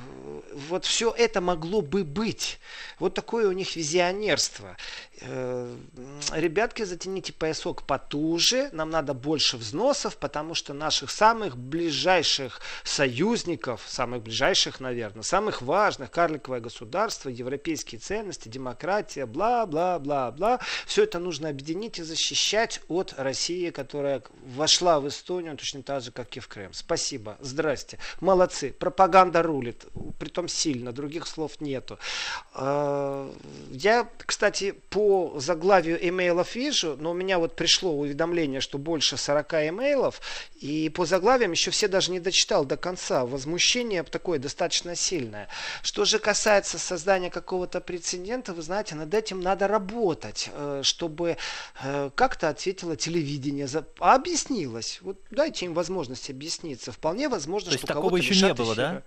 вот 0.54 0.86
все 0.86 1.13
это 1.15 1.41
могло 1.41 1.82
бы 1.82 2.04
быть. 2.04 2.60
Вот 3.00 3.13
такое 3.24 3.48
у 3.48 3.54
них 3.54 3.78
визионерство. 3.78 4.76
Э, 5.22 5.74
ребятки, 6.34 6.84
затяните 6.84 7.32
поясок 7.32 7.84
потуже, 7.84 8.70
нам 8.74 8.90
надо 8.90 9.14
больше 9.14 9.56
взносов, 9.56 10.18
потому 10.18 10.54
что 10.54 10.74
наших 10.74 11.10
самых 11.10 11.56
ближайших 11.56 12.60
союзников, 12.84 13.82
самых 13.88 14.24
ближайших, 14.24 14.82
наверное, 14.82 15.24
самых 15.24 15.62
важных, 15.62 16.12
карликовое 16.12 16.60
государство, 16.60 17.30
европейские 17.30 18.00
ценности, 18.00 18.50
демократия, 18.50 19.26
бла-бла-бла-бла, 19.26 20.60
все 20.86 21.04
это 21.04 21.20
нужно 21.20 21.48
объединить 21.48 22.00
и 22.00 22.04
защищать 22.04 22.82
от 22.90 23.14
России, 23.18 23.70
которая 23.70 24.22
вошла 24.56 25.00
в 25.00 25.08
Эстонию 25.08 25.56
точно 25.56 25.84
так 25.84 26.04
же, 26.04 26.12
как 26.12 26.36
и 26.36 26.42
в 26.42 26.50
Крым. 26.50 26.74
Спасибо, 26.74 27.38
здрасте, 27.40 28.00
молодцы, 28.20 28.74
пропаганда 28.74 29.42
рулит, 29.44 29.86
притом 30.20 30.50
сильно, 30.50 30.92
других 30.92 31.28
слов 31.28 31.62
нету. 31.62 31.98
Я, 33.71 34.08
кстати, 34.17 34.71
по 34.89 35.36
заглавию 35.39 35.97
имейлов 36.08 36.56
вижу, 36.56 36.95
но 36.99 37.12
у 37.12 37.13
меня 37.13 37.39
вот 37.39 37.56
пришло 37.56 37.91
уведомление, 37.93 38.62
что 38.62 38.78
больше 38.78 39.17
40 39.17 39.54
имейлов, 39.69 40.21
и 40.60 40.89
по 40.89 41.06
заглавиям 41.06 41.52
еще 41.52 41.71
все 41.71 41.88
даже 41.88 42.12
не 42.12 42.19
дочитал 42.19 42.65
до 42.65 42.78
конца. 42.78 43.26
Возмущение 43.26 44.04
такое 44.04 44.39
достаточно 44.39 44.95
сильное. 44.95 45.47
Что 45.82 46.06
же 46.06 46.19
касается 46.19 46.78
создания 46.78 47.30
какого-то 47.30 47.82
прецедента, 47.82 48.54
вы 48.54 48.62
знаете, 48.62 48.95
над 48.95 49.13
этим 49.13 49.41
надо 49.41 49.67
работать, 49.67 50.49
э, 50.54 50.82
чтобы 50.84 51.38
э, 51.84 52.10
как-то 52.15 52.49
ответило 52.49 52.95
телевидение, 52.95 53.67
объяснилось. 53.99 54.99
Вот 55.02 55.17
дайте 55.32 55.65
им 55.65 55.73
возможность 55.73 56.30
объясниться. 56.30 56.91
Вполне 56.91 57.28
возможно, 57.30 57.71
То 57.71 57.78
что 57.78 57.88
такого 57.88 58.17
еще 58.17 58.36
не 58.36 58.54
было, 58.54 58.73
эфира. 58.73 59.04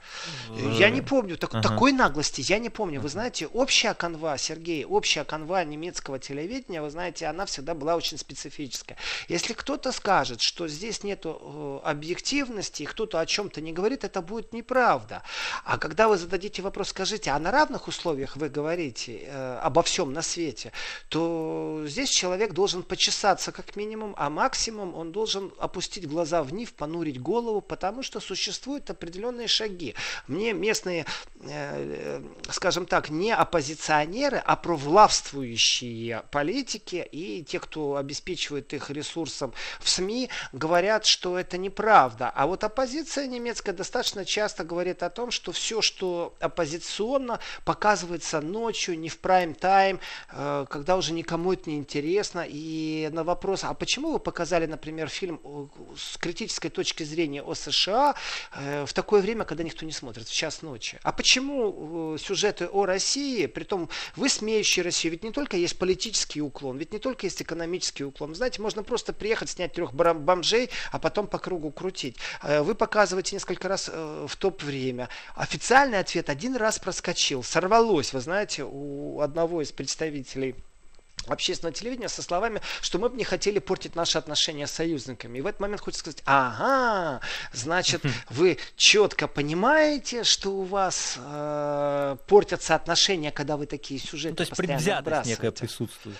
да? 0.58 0.74
Я 0.78 0.90
не 0.90 1.00
помню. 1.00 1.36
Так, 1.36 1.54
ага. 1.54 1.68
Такой 1.68 1.92
наглости 1.92 2.42
я 2.42 2.58
не 2.58 2.70
помню. 2.70 3.00
Вы 3.00 3.08
знаете, 3.08 3.46
общая 3.46 3.85
канва, 3.94 4.38
Сергей, 4.38 4.84
общая 4.84 5.24
канва 5.24 5.64
немецкого 5.64 6.18
телевидения, 6.18 6.82
вы 6.82 6.90
знаете, 6.90 7.26
она 7.26 7.46
всегда 7.46 7.74
была 7.74 7.96
очень 7.96 8.18
специфическая. 8.18 8.96
Если 9.28 9.52
кто-то 9.52 9.92
скажет, 9.92 10.40
что 10.40 10.68
здесь 10.68 11.02
нет 11.02 11.22
э, 11.24 11.80
объективности, 11.82 12.82
и 12.82 12.86
кто-то 12.86 13.20
о 13.20 13.26
чем-то 13.26 13.60
не 13.60 13.72
говорит, 13.72 14.04
это 14.04 14.22
будет 14.22 14.52
неправда. 14.52 15.22
А 15.64 15.78
когда 15.78 16.08
вы 16.08 16.16
зададите 16.18 16.62
вопрос, 16.62 16.88
скажите, 16.88 17.30
а 17.30 17.38
на 17.38 17.50
равных 17.50 17.88
условиях 17.88 18.36
вы 18.36 18.48
говорите 18.48 19.24
э, 19.24 19.58
обо 19.62 19.82
всем 19.82 20.12
на 20.12 20.22
свете, 20.22 20.72
то 21.08 21.84
здесь 21.86 22.10
человек 22.10 22.52
должен 22.52 22.82
почесаться 22.82 23.52
как 23.52 23.76
минимум, 23.76 24.14
а 24.16 24.30
максимум 24.30 24.94
он 24.94 25.12
должен 25.12 25.52
опустить 25.58 26.08
глаза 26.08 26.42
вниз, 26.42 26.70
понурить 26.70 27.20
голову, 27.20 27.60
потому 27.60 28.02
что 28.02 28.20
существуют 28.20 28.90
определенные 28.90 29.48
шаги. 29.48 29.94
Мне 30.26 30.52
местные, 30.52 31.06
э, 31.42 32.20
э 32.20 32.22
скажем 32.50 32.86
так, 32.86 33.10
не 33.10 33.32
оппозиционеры, 33.76 34.38
а 34.38 34.56
провлавствующие 34.56 35.56
действующие 35.76 36.22
политики 36.30 37.06
и 37.12 37.44
те, 37.44 37.58
кто 37.58 37.96
обеспечивает 37.96 38.72
их 38.72 38.90
ресурсом 38.90 39.52
в 39.80 39.88
СМИ, 39.88 40.28
говорят, 40.52 41.06
что 41.06 41.38
это 41.38 41.58
неправда. 41.58 42.30
А 42.34 42.46
вот 42.46 42.64
оппозиция 42.64 43.26
немецкая 43.26 43.72
достаточно 43.72 44.24
часто 44.24 44.64
говорит 44.64 45.02
о 45.02 45.10
том, 45.10 45.30
что 45.30 45.52
все, 45.52 45.82
что 45.82 46.34
оппозиционно, 46.40 47.40
показывается 47.64 48.40
ночью, 48.40 48.98
не 48.98 49.08
в 49.08 49.18
прайм-тайм, 49.18 50.00
э, 50.32 50.66
когда 50.68 50.96
уже 50.96 51.12
никому 51.12 51.52
это 51.52 51.70
не 51.70 51.76
интересно. 51.76 52.44
И 52.46 53.08
на 53.12 53.24
вопрос, 53.24 53.64
а 53.64 53.74
почему 53.74 54.12
вы 54.12 54.18
показали, 54.18 54.66
например, 54.66 55.08
фильм 55.08 55.40
с 55.96 56.16
критической 56.16 56.70
точки 56.70 57.02
зрения 57.02 57.42
о 57.42 57.54
США 57.54 58.14
э, 58.54 58.84
в 58.86 58.92
такое 58.92 59.20
время, 59.20 59.44
когда 59.44 59.64
никто 59.64 59.86
не 59.86 59.92
смотрит, 59.92 60.28
в 60.28 60.32
час 60.32 60.62
ночи? 60.62 60.98
А 61.02 61.12
почему 61.12 62.14
э, 62.14 62.18
сюжеты 62.18 62.66
о 62.66 62.86
России, 62.86 63.46
при 63.46 63.64
том 63.66 63.88
высмеющие 64.16 64.84
Россию, 64.84 65.12
ведь 65.12 65.24
не 65.24 65.32
только 65.32 65.56
есть 65.56 65.78
политический 65.78 66.40
уклон, 66.40 66.78
ведь 66.78 66.92
не 66.92 66.98
только 66.98 67.26
есть 67.26 67.42
экономический 67.42 68.04
уклон. 68.04 68.34
Знаете, 68.34 68.62
можно 68.62 68.82
просто 68.82 69.12
приехать, 69.12 69.50
снять 69.50 69.72
трех 69.72 69.92
бомжей, 69.92 70.70
а 70.92 70.98
потом 70.98 71.26
по 71.26 71.38
кругу 71.38 71.70
крутить. 71.70 72.16
Вы 72.42 72.74
показываете 72.74 73.36
несколько 73.36 73.68
раз 73.68 73.88
в 73.88 74.30
топ-время. 74.38 75.08
Официальный 75.34 75.98
ответ 75.98 76.30
один 76.30 76.56
раз 76.56 76.78
проскочил, 76.78 77.42
сорвалось, 77.42 78.12
вы 78.12 78.20
знаете, 78.20 78.64
у 78.64 79.20
одного 79.20 79.62
из 79.62 79.72
представителей 79.72 80.54
общественного 81.28 81.74
телевидения 81.74 82.08
со 82.08 82.22
словами, 82.22 82.60
что 82.80 82.98
мы 82.98 83.08
бы 83.08 83.16
не 83.16 83.24
хотели 83.24 83.58
портить 83.58 83.94
наши 83.94 84.18
отношения 84.18 84.66
с 84.66 84.72
союзниками. 84.72 85.38
И 85.38 85.40
в 85.40 85.46
этот 85.46 85.60
момент 85.60 85.80
хочется 85.80 86.00
сказать, 86.00 86.22
ага, 86.24 87.20
значит, 87.52 88.02
вы 88.30 88.58
четко 88.76 89.28
понимаете, 89.28 90.24
что 90.24 90.50
у 90.50 90.62
вас 90.62 91.16
э, 91.18 92.16
портятся 92.26 92.74
отношения, 92.74 93.30
когда 93.30 93.56
вы 93.56 93.66
такие 93.66 94.00
сюжеты 94.00 94.30
ну, 94.30 94.36
то 94.36 94.42
есть 94.42 94.56
предвзятость 94.56 95.26
некая 95.26 95.52
присутствует. 95.52 96.16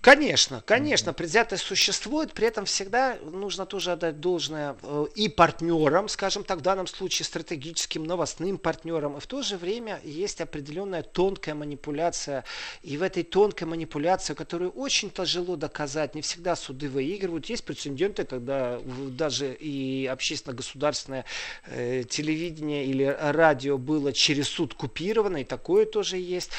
Конечно, 0.00 0.62
конечно, 0.64 1.12
предвзятость 1.12 1.62
существует, 1.62 2.32
при 2.32 2.46
этом 2.46 2.64
всегда 2.64 3.18
нужно 3.22 3.66
тоже 3.66 3.92
отдать 3.92 4.18
должное 4.18 4.74
э, 4.82 5.06
и 5.14 5.28
партнерам, 5.28 6.08
скажем 6.08 6.42
так, 6.42 6.60
в 6.60 6.62
данном 6.62 6.86
случае 6.86 7.26
стратегическим 7.26 8.04
новостным 8.04 8.56
партнерам, 8.56 9.18
и 9.18 9.20
в 9.20 9.26
то 9.26 9.42
же 9.42 9.58
время 9.58 10.00
есть 10.02 10.40
определенная 10.40 11.02
тонкая 11.02 11.54
манипуляция, 11.54 12.44
и 12.82 12.96
в 12.96 13.02
этой 13.02 13.24
тонкой 13.24 13.64
манипуляции, 13.64 14.32
которую 14.32 14.70
очень 14.70 15.10
тяжело 15.10 15.56
доказать, 15.56 16.14
не 16.14 16.22
всегда 16.22 16.56
суды 16.56 16.88
выигрывают, 16.88 17.44
есть 17.50 17.64
прецеденты, 17.66 18.24
когда 18.24 18.80
даже 19.10 19.52
и 19.52 20.06
общественно-государственное 20.06 21.26
э, 21.66 22.04
телевидение 22.08 22.86
или 22.86 23.04
радио 23.04 23.76
было 23.76 24.14
через 24.14 24.48
суд 24.48 24.72
купировано, 24.72 25.42
и 25.42 25.44
такое 25.44 25.84
тоже 25.84 26.16
есть 26.16 26.52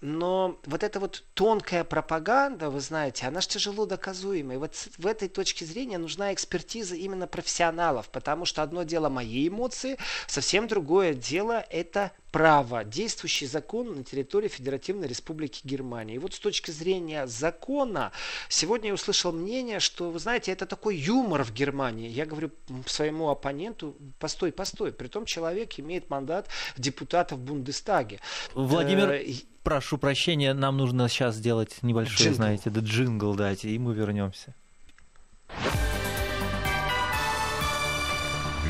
но 0.00 0.60
вот 0.66 0.82
эта 0.82 1.00
вот 1.00 1.24
тонкая 1.34 1.82
пропаганда, 1.82 2.68
вы 2.68 2.80
знаете, 2.80 3.26
она 3.26 3.40
же 3.40 3.48
тяжело 3.48 3.86
доказуема. 3.86 4.54
И 4.54 4.56
вот 4.58 4.74
в 4.98 5.06
этой 5.06 5.28
точке 5.28 5.64
зрения 5.64 5.98
нужна 5.98 6.34
экспертиза 6.34 6.96
именно 6.96 7.26
профессионалов, 7.26 8.08
потому 8.10 8.44
что 8.44 8.62
одно 8.62 8.82
дело 8.82 9.08
мои 9.08 9.48
эмоции, 9.48 9.96
совсем 10.26 10.68
другое 10.68 11.14
дело 11.14 11.64
это 11.70 12.12
право, 12.30 12.84
действующий 12.84 13.46
закон 13.46 13.96
на 13.96 14.04
территории 14.04 14.48
Федеративной 14.48 15.08
Республики 15.08 15.62
Германия. 15.64 16.16
И 16.16 16.18
вот 16.18 16.34
с 16.34 16.38
точки 16.38 16.70
зрения 16.70 17.26
закона, 17.26 18.12
сегодня 18.50 18.88
я 18.88 18.94
услышал 18.94 19.32
мнение, 19.32 19.80
что, 19.80 20.10
вы 20.10 20.18
знаете, 20.18 20.52
это 20.52 20.66
такой 20.66 20.96
юмор 20.96 21.44
в 21.44 21.52
Германии. 21.54 22.10
Я 22.10 22.26
говорю 22.26 22.50
своему 22.84 23.30
оппоненту, 23.30 23.96
постой, 24.18 24.52
постой, 24.52 24.92
при 24.92 25.08
том 25.08 25.24
человек 25.24 25.78
имеет 25.78 26.10
мандат 26.10 26.48
депутата 26.76 27.36
в 27.36 27.38
Бундестаге. 27.38 28.20
Владимир, 28.52 29.12
э, 29.12 29.24
прошу 29.66 29.98
прощения, 29.98 30.54
нам 30.54 30.76
нужно 30.76 31.08
сейчас 31.08 31.34
сделать 31.34 31.82
небольшой, 31.82 32.26
джингл. 32.26 32.36
знаете, 32.36 32.70
да, 32.70 32.80
джингл 32.80 33.34
дать, 33.34 33.64
и 33.64 33.76
мы 33.80 33.94
вернемся. 33.94 34.54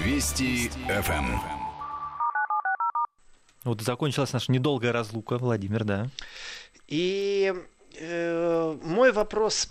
Вести 0.02 0.70
ФМ. 0.88 1.38
Вот 3.64 3.82
закончилась 3.82 4.32
наша 4.32 4.50
недолгая 4.50 4.92
разлука, 4.92 5.36
Владимир, 5.36 5.84
да. 5.84 6.08
И 6.88 7.52
э, 8.00 8.78
мой 8.82 9.12
вопрос 9.12 9.68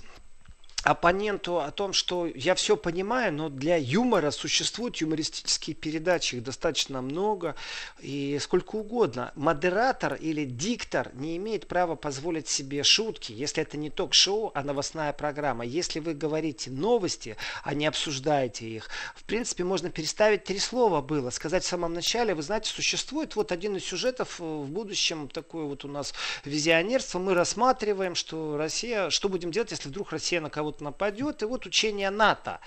оппоненту 0.86 1.60
о 1.60 1.71
том, 1.71 1.93
что 1.93 2.28
я 2.28 2.54
все 2.54 2.78
понимаю, 2.78 3.34
но 3.34 3.50
для 3.50 3.76
юмора 3.76 4.30
существуют 4.30 4.98
юмористические 4.98 5.76
передачи, 5.76 6.36
их 6.36 6.43
достаточно 6.43 7.02
много 7.02 7.56
и 8.00 8.38
сколько 8.39 8.76
угодно. 8.76 9.32
Модератор 9.36 10.13
или 10.13 10.45
диктор 10.45 11.10
не 11.15 11.38
имеет 11.38 11.67
права 11.67 11.95
позволить 11.95 12.48
себе 12.48 12.84
шутки, 12.84 13.32
если 13.32 13.63
это 13.63 13.78
не 13.78 13.89
ток-шоу, 13.89 14.52
а 14.54 14.62
новостная 14.62 15.12
программа. 15.12 15.65
Если 15.65 16.00
вы 16.00 16.13
говорите 16.13 16.69
новости, 16.69 17.36
а 17.63 17.74
не 17.74 17.88
обсуждаете 17.88 18.67
их, 18.67 18.89
в 19.15 19.24
принципе, 19.24 19.63
можно 19.63 19.89
переставить 19.89 20.43
три 20.43 20.60
слова 20.60 21.02
было, 21.02 21.32
сказать 21.32 21.63
в 21.63 21.67
самом 21.67 21.93
начале, 21.93 22.36
вы 22.36 22.43
знаете, 22.43 22.69
существует 22.69 23.36
вот 23.36 23.52
один 23.52 23.76
из 23.76 23.86
сюжетов 23.86 24.39
в 24.39 24.67
будущем, 24.67 25.30
такое 25.30 25.63
вот 25.65 25.84
у 25.84 25.88
нас 25.88 26.13
визионерство, 26.43 27.17
мы 27.17 27.34
рассматриваем, 27.34 28.13
что 28.13 28.56
Россия, 28.56 29.10
что 29.10 29.30
будем 29.30 29.50
делать, 29.50 29.71
если 29.71 29.89
вдруг 29.89 30.12
Россия 30.12 30.39
на 30.41 30.52
кого-то 30.52 30.74
нападет. 30.81 31.41
И 31.41 31.45
вот 31.45 31.65
учение 31.65 32.09
НАТО. 32.09 32.59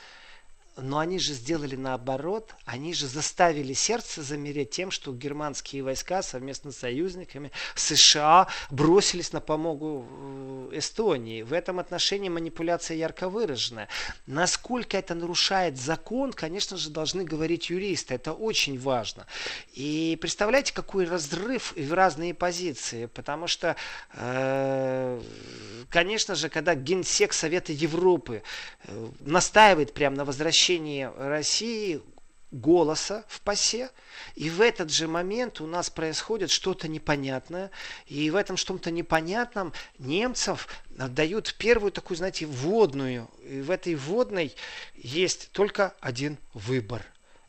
Но 0.81 0.99
они 0.99 1.19
же 1.19 1.33
сделали 1.33 1.75
наоборот. 1.75 2.55
Они 2.65 2.95
же 2.95 3.09
заставили 3.09 3.73
сердце 3.73 4.23
замереть 4.23 4.71
тем, 4.71 4.91
что 4.93 5.13
германские 5.13 5.83
войска 5.83 6.23
совместно 6.23 6.71
с 6.71 6.77
союзниками 6.77 7.51
США 7.75 8.47
бросились 8.71 9.33
на 9.33 9.41
помогу 9.41 10.07
э, 10.09 10.71
Эстонии. 10.75 11.43
В 11.43 11.53
этом 11.53 11.81
отношении 11.81 12.29
манипуляция 12.29 12.97
ярко 12.97 13.29
выраженная. 13.29 13.89
Насколько 14.27 14.97
это 14.99 15.15
нарушает 15.15 15.77
закон, 15.77 16.33
конечно 16.33 16.77
же, 16.77 16.91
должны 16.91 17.25
говорить 17.25 17.71
юристы. 17.71 18.15
Это 18.15 18.33
очень 18.33 18.79
важно. 18.79 19.27
И 19.75 20.17
представляете, 20.21 20.73
какой 20.73 21.07
разрыв 21.07 21.73
в 21.77 21.93
разные 21.93 22.35
позиции. 22.35 23.07
Потому 23.07 23.49
что, 23.49 23.75
э, 24.15 25.21
конечно 25.91 26.37
же, 26.37 26.49
когда 26.49 26.77
Генсек 26.77 27.33
Совета 27.33 27.73
Европы 27.73 28.43
э, 28.85 29.09
настаивает 29.21 29.93
прямо 29.93 30.17
на 30.17 30.25
возвращении 30.25 30.68
возвращении 30.69 31.09
России 31.17 32.03
голоса 32.51 33.25
в 33.29 33.41
ПАСЕ, 33.41 33.91
и 34.35 34.51
в 34.51 34.61
этот 34.61 34.91
же 34.91 35.07
момент 35.07 35.61
у 35.61 35.67
нас 35.67 35.91
происходит 35.91 36.51
что-то 36.51 36.89
непонятное, 36.89 37.71
и 38.07 38.31
в 38.31 38.37
этом 38.37 38.57
что-то 38.57 38.91
непонятном 38.91 39.73
немцев 39.99 40.69
дают 40.89 41.55
первую 41.59 41.93
такую, 41.93 42.17
знаете, 42.17 42.47
вводную, 42.47 43.29
и 43.45 43.61
в 43.61 43.71
этой 43.71 43.95
вводной 43.95 44.55
есть 44.95 45.51
только 45.53 45.95
один 46.01 46.39
выбор. 46.55 47.03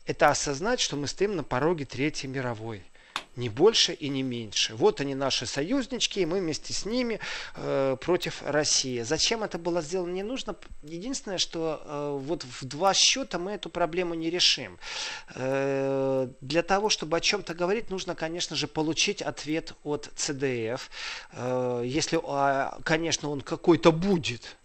Это 0.06 0.30
осознать, 0.30 0.80
что 0.80 0.96
мы 0.96 1.06
стоим 1.06 1.36
на 1.36 1.44
пороге 1.44 1.84
Третьей 1.84 2.28
мировой 2.28 2.82
не 3.40 3.48
больше 3.48 3.94
и 3.94 4.08
не 4.08 4.22
меньше. 4.22 4.74
Вот 4.74 5.00
они 5.00 5.14
наши 5.14 5.46
союзнички, 5.46 6.20
и 6.20 6.26
мы 6.26 6.40
вместе 6.40 6.72
с 6.72 6.84
ними 6.84 7.18
э, 7.56 7.96
против 8.00 8.42
России. 8.44 9.00
Зачем 9.00 9.42
это 9.42 9.58
было 9.58 9.80
сделано, 9.80 10.12
не 10.12 10.22
нужно. 10.22 10.54
Единственное, 10.82 11.38
что 11.38 11.82
э, 11.82 12.18
вот 12.20 12.44
в 12.44 12.64
два 12.66 12.92
счета 12.94 13.38
мы 13.38 13.52
эту 13.52 13.70
проблему 13.70 14.14
не 14.14 14.30
решим. 14.30 14.78
Э, 15.34 16.28
для 16.40 16.62
того, 16.62 16.90
чтобы 16.90 17.16
о 17.16 17.20
чем-то 17.20 17.54
говорить, 17.54 17.90
нужно, 17.90 18.14
конечно 18.14 18.56
же, 18.56 18.68
получить 18.68 19.22
ответ 19.22 19.74
от 19.84 20.10
ЦДФ. 20.14 20.90
Э, 21.32 21.82
если, 21.84 22.20
э, 22.22 22.80
конечно, 22.84 23.30
он 23.30 23.40
какой-то 23.40 23.90
будет. 23.90 24.56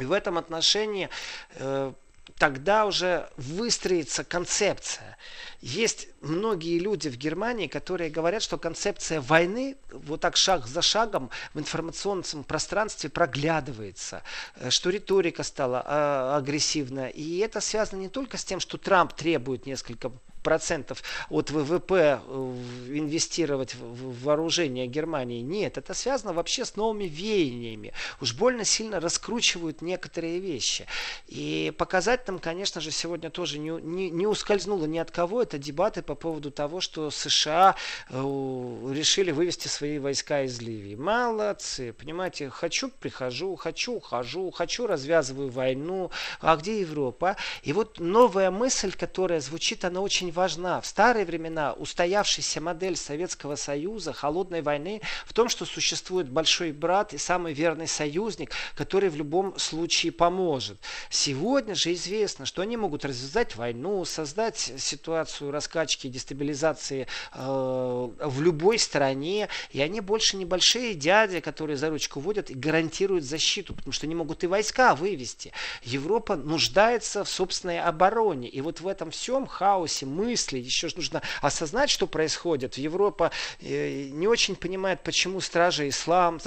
И 0.00 0.04
в 0.04 0.12
этом 0.12 0.38
отношении 0.38 1.08
э, 1.56 1.92
тогда 2.38 2.86
уже 2.86 3.28
выстроится 3.36 4.24
концепция. 4.24 5.16
Есть 5.60 6.08
многие 6.20 6.78
люди 6.78 7.08
в 7.08 7.16
Германии, 7.16 7.66
которые 7.68 8.10
говорят, 8.10 8.42
что 8.42 8.58
концепция 8.58 9.20
войны 9.20 9.76
вот 9.90 10.20
так 10.20 10.36
шаг 10.36 10.66
за 10.66 10.82
шагом 10.82 11.30
в 11.54 11.58
информационном 11.60 12.44
пространстве 12.44 13.08
проглядывается, 13.08 14.22
э, 14.56 14.70
что 14.70 14.90
риторика 14.90 15.42
стала 15.42 15.82
э, 15.84 16.36
агрессивная. 16.36 17.08
И 17.08 17.38
это 17.38 17.60
связано 17.60 18.00
не 18.00 18.08
только 18.08 18.36
с 18.36 18.44
тем, 18.44 18.60
что 18.60 18.78
Трамп 18.78 19.14
требует 19.14 19.66
несколько 19.66 20.12
процентов 20.44 21.02
от 21.30 21.50
ВВП 21.50 21.90
э, 21.90 22.54
инвестировать 22.90 23.74
в 23.74 24.22
вооружение 24.24 24.86
Германии. 24.86 25.40
Нет, 25.40 25.78
это 25.78 25.94
связано 25.94 26.32
вообще 26.32 26.64
с 26.64 26.76
новыми 26.76 27.04
веяниями. 27.04 27.92
Уж 28.20 28.34
больно 28.34 28.64
сильно 28.64 29.00
раскручивают 29.00 29.82
некоторые 29.82 30.38
вещи. 30.38 30.86
И 31.26 31.72
показать 31.76 32.28
нам, 32.28 32.38
конечно 32.38 32.80
же, 32.80 32.90
сегодня 32.92 33.30
тоже 33.30 33.58
не, 33.58 33.70
не, 33.70 34.10
не 34.10 34.26
ускользнуло 34.26 34.84
ни 34.84 34.98
от 34.98 35.10
кого. 35.10 35.42
Это 35.42 35.58
дебаты 35.58 36.02
по 36.02 36.14
поводу 36.14 36.50
того, 36.50 36.80
что 36.80 37.10
США 37.10 37.74
э, 38.10 38.14
решили 38.14 39.32
вывести 39.32 39.68
свои 39.68 39.98
войска 39.98 40.42
из 40.42 40.60
Ливии. 40.60 40.94
Молодцы, 40.94 41.94
понимаете, 41.94 42.50
хочу 42.50 42.90
прихожу, 42.90 43.56
хочу 43.56 43.94
ухожу, 43.94 44.50
хочу 44.50 44.86
развязываю 44.86 45.48
войну. 45.48 46.10
А 46.40 46.56
где 46.56 46.80
Европа? 46.80 47.36
И 47.62 47.72
вот 47.72 47.98
новая 47.98 48.50
мысль, 48.50 48.92
которая 48.92 49.40
звучит, 49.40 49.86
она 49.86 50.00
очень 50.00 50.33
важна. 50.34 50.80
В 50.80 50.86
старые 50.86 51.24
времена 51.24 51.72
устоявшаяся 51.72 52.60
модель 52.60 52.96
Советского 52.96 53.56
Союза, 53.56 54.12
холодной 54.12 54.60
войны, 54.60 55.00
в 55.24 55.32
том, 55.32 55.48
что 55.48 55.64
существует 55.64 56.28
большой 56.28 56.72
брат 56.72 57.14
и 57.14 57.18
самый 57.18 57.54
верный 57.54 57.86
союзник, 57.86 58.50
который 58.74 59.08
в 59.08 59.16
любом 59.16 59.58
случае 59.58 60.12
поможет. 60.12 60.78
Сегодня 61.08 61.74
же 61.74 61.94
известно, 61.94 62.44
что 62.44 62.62
они 62.62 62.76
могут 62.76 63.04
развязать 63.04 63.56
войну, 63.56 64.04
создать 64.04 64.72
ситуацию 64.76 65.50
раскачки, 65.50 66.08
дестабилизации 66.08 67.06
э, 67.32 67.38
в 67.38 68.42
любой 68.42 68.78
стране, 68.78 69.48
и 69.70 69.80
они 69.80 70.00
больше 70.00 70.36
небольшие 70.36 70.94
дяди, 70.94 71.40
которые 71.40 71.76
за 71.76 71.90
ручку 71.90 72.20
водят 72.20 72.50
и 72.50 72.54
гарантируют 72.54 73.24
защиту, 73.24 73.74
потому 73.74 73.92
что 73.92 74.06
они 74.06 74.14
могут 74.14 74.44
и 74.44 74.46
войска 74.46 74.94
вывести. 74.94 75.52
Европа 75.82 76.36
нуждается 76.36 77.24
в 77.24 77.28
собственной 77.28 77.80
обороне, 77.80 78.48
и 78.48 78.60
вот 78.60 78.80
в 78.80 78.88
этом 78.88 79.10
всем 79.10 79.46
хаосе 79.46 80.06
мысли 80.24 80.58
еще 80.58 80.88
нужно 80.96 81.22
осознать, 81.42 81.90
что 81.90 82.06
происходит. 82.06 82.78
Европа 82.78 83.30
э, 83.60 84.08
не 84.10 84.26
очень 84.26 84.56
понимает, 84.56 85.02
почему 85.02 85.40
стражи 85.40 85.88
ислам 85.88 86.40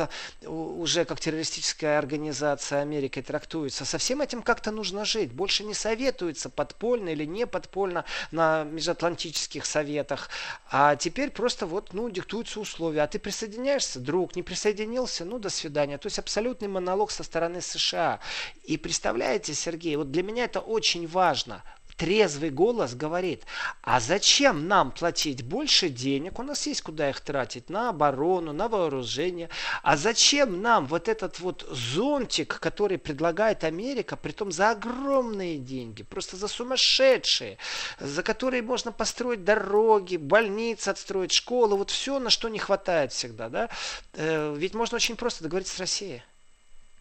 уже 0.45 1.05
как 1.05 1.19
террористическая 1.19 1.99
организация 1.99 2.81
Америкой 2.81 3.23
трактуется. 3.23 3.85
Со 3.85 3.97
всем 3.97 4.21
этим 4.21 4.41
как-то 4.41 4.71
нужно 4.71 5.05
жить. 5.05 5.31
Больше 5.31 5.63
не 5.63 5.73
советуется 5.73 6.49
подпольно 6.49 7.09
или 7.09 7.25
не 7.25 7.45
подпольно 7.45 8.05
на 8.31 8.63
межатлантических 8.63 9.65
советах. 9.65 10.29
А 10.69 10.95
теперь 10.95 11.29
просто 11.29 11.65
вот, 11.65 11.93
ну, 11.93 12.09
диктуются 12.09 12.59
условия. 12.59 13.01
А 13.03 13.07
ты 13.07 13.19
присоединяешься, 13.19 13.99
друг, 13.99 14.35
не 14.35 14.43
присоединился, 14.43 15.25
ну, 15.25 15.39
до 15.39 15.49
свидания. 15.49 15.97
То 15.97 16.07
есть 16.07 16.19
абсолютный 16.19 16.67
монолог 16.67 17.11
со 17.11 17.23
стороны 17.23 17.61
США. 17.61 18.19
И 18.63 18.77
представляете, 18.77 19.53
Сергей, 19.53 19.95
вот 19.95 20.11
для 20.11 20.23
меня 20.23 20.45
это 20.45 20.59
очень 20.59 21.07
важно 21.07 21.63
трезвый 21.97 22.51
голос 22.51 22.93
говорит, 22.93 23.43
а 23.81 23.99
зачем 23.99 24.67
нам 24.67 24.91
платить 24.91 25.43
больше 25.43 25.89
денег, 25.89 26.39
у 26.39 26.43
нас 26.43 26.67
есть 26.67 26.81
куда 26.81 27.09
их 27.09 27.19
тратить, 27.19 27.69
на 27.69 27.89
оборону, 27.89 28.53
на 28.53 28.67
вооружение, 28.67 29.49
а 29.81 29.97
зачем 29.97 30.61
нам 30.61 30.85
вот 30.85 31.09
этот 31.09 31.39
вот 31.39 31.67
зонтик, 31.69 32.59
который 32.59 32.97
предлагает 32.97 33.63
Америка, 33.63 34.15
притом 34.15 34.51
за 34.51 34.71
огромные 34.71 35.57
деньги, 35.57 36.03
просто 36.03 36.37
за 36.37 36.47
сумасшедшие, 36.47 37.57
за 37.99 38.23
которые 38.23 38.61
можно 38.61 38.91
построить 38.91 39.43
дороги, 39.43 40.17
больницы 40.17 40.89
отстроить, 40.89 41.33
школы, 41.33 41.75
вот 41.75 41.89
все, 41.89 42.19
на 42.19 42.29
что 42.29 42.47
не 42.49 42.59
хватает 42.59 43.11
всегда, 43.11 43.49
да, 43.49 43.69
э, 44.13 44.55
ведь 44.55 44.75
можно 44.75 44.95
очень 44.97 45.15
просто 45.15 45.43
договориться 45.43 45.75
с 45.75 45.79
Россией. 45.79 46.21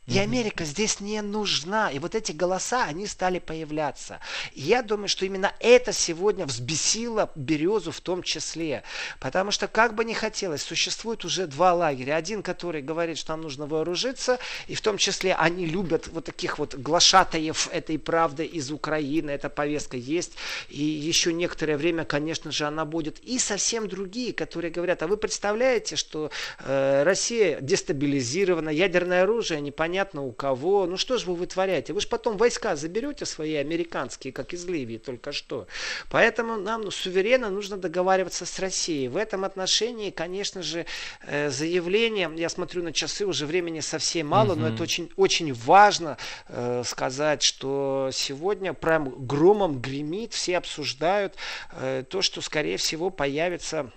И 0.06 0.20
Америка 0.20 0.64
здесь 0.64 1.00
не 1.00 1.20
нужна. 1.20 1.90
И 1.90 1.98
вот 1.98 2.14
эти 2.14 2.30
голоса, 2.30 2.84
они 2.84 3.08
стали 3.08 3.40
появляться. 3.40 4.20
И 4.54 4.60
я 4.60 4.82
думаю, 4.82 5.08
что 5.08 5.26
именно 5.26 5.52
это 5.58 5.92
сегодня 5.92 6.46
взбесило 6.46 7.32
Березу 7.34 7.90
в 7.90 8.00
том 8.00 8.22
числе. 8.22 8.84
Потому 9.18 9.50
что, 9.50 9.66
как 9.66 9.94
бы 9.94 10.04
ни 10.04 10.12
хотелось, 10.12 10.62
существует 10.62 11.24
уже 11.24 11.48
два 11.48 11.74
лагеря. 11.74 12.14
Один, 12.14 12.44
который 12.44 12.82
говорит, 12.82 13.18
что 13.18 13.32
нам 13.32 13.42
нужно 13.42 13.66
вооружиться, 13.66 14.38
и 14.68 14.76
в 14.76 14.80
том 14.80 14.96
числе 14.96 15.34
они 15.34 15.66
любят 15.66 16.06
вот 16.06 16.26
таких 16.26 16.60
вот 16.60 16.76
глашатаев 16.76 17.68
этой 17.72 17.98
правды 17.98 18.44
из 18.44 18.70
Украины. 18.70 19.30
Эта 19.30 19.50
повестка 19.50 19.96
есть. 19.96 20.34
И 20.68 20.84
еще 20.84 21.32
некоторое 21.32 21.76
время, 21.76 22.04
конечно 22.04 22.52
же, 22.52 22.64
она 22.64 22.84
будет. 22.84 23.18
И 23.24 23.40
совсем 23.40 23.88
другие, 23.88 24.32
которые 24.32 24.70
говорят, 24.70 25.02
а 25.02 25.08
вы 25.08 25.16
представляете, 25.16 25.96
что 25.96 26.30
э, 26.60 27.02
Россия 27.02 27.60
дестабилизирована, 27.60 28.68
ядерное 28.68 29.24
оружие 29.24 29.60
непонятно 29.60 29.95
непонятно 29.96 30.22
у 30.22 30.32
кого. 30.32 30.86
Ну 30.86 30.96
что 30.96 31.16
же 31.18 31.26
вы 31.26 31.34
вытворяете? 31.34 31.92
Вы 31.92 32.00
же 32.00 32.08
потом 32.08 32.36
войска 32.36 32.76
заберете 32.76 33.24
свои 33.24 33.54
американские, 33.54 34.32
как 34.32 34.52
из 34.52 34.66
Ливии 34.66 34.98
только 34.98 35.32
что. 35.32 35.66
Поэтому 36.10 36.56
нам 36.56 36.82
ну, 36.82 36.90
суверенно 36.90 37.50
нужно 37.50 37.76
договариваться 37.76 38.44
с 38.44 38.58
Россией. 38.58 39.08
В 39.08 39.16
этом 39.16 39.44
отношении, 39.44 40.10
конечно 40.10 40.62
же, 40.62 40.84
э, 41.26 41.50
заявление, 41.50 42.30
я 42.36 42.48
смотрю 42.48 42.82
на 42.82 42.92
часы, 42.92 43.24
уже 43.24 43.46
времени 43.46 43.80
совсем 43.80 44.26
мало, 44.26 44.52
угу. 44.52 44.60
но 44.60 44.68
это 44.68 44.82
очень, 44.82 45.10
очень 45.16 45.54
важно 45.54 46.18
э, 46.48 46.82
сказать, 46.84 47.42
что 47.42 48.10
сегодня 48.12 48.74
прям 48.74 49.26
громом 49.26 49.80
гремит, 49.80 50.34
все 50.34 50.58
обсуждают 50.58 51.34
э, 51.72 52.04
то, 52.08 52.22
что, 52.22 52.42
скорее 52.42 52.76
всего, 52.76 53.10
появится 53.10 53.90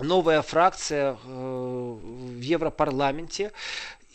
новая 0.00 0.42
фракция 0.42 1.16
в 1.24 2.40
Европарламенте. 2.40 3.52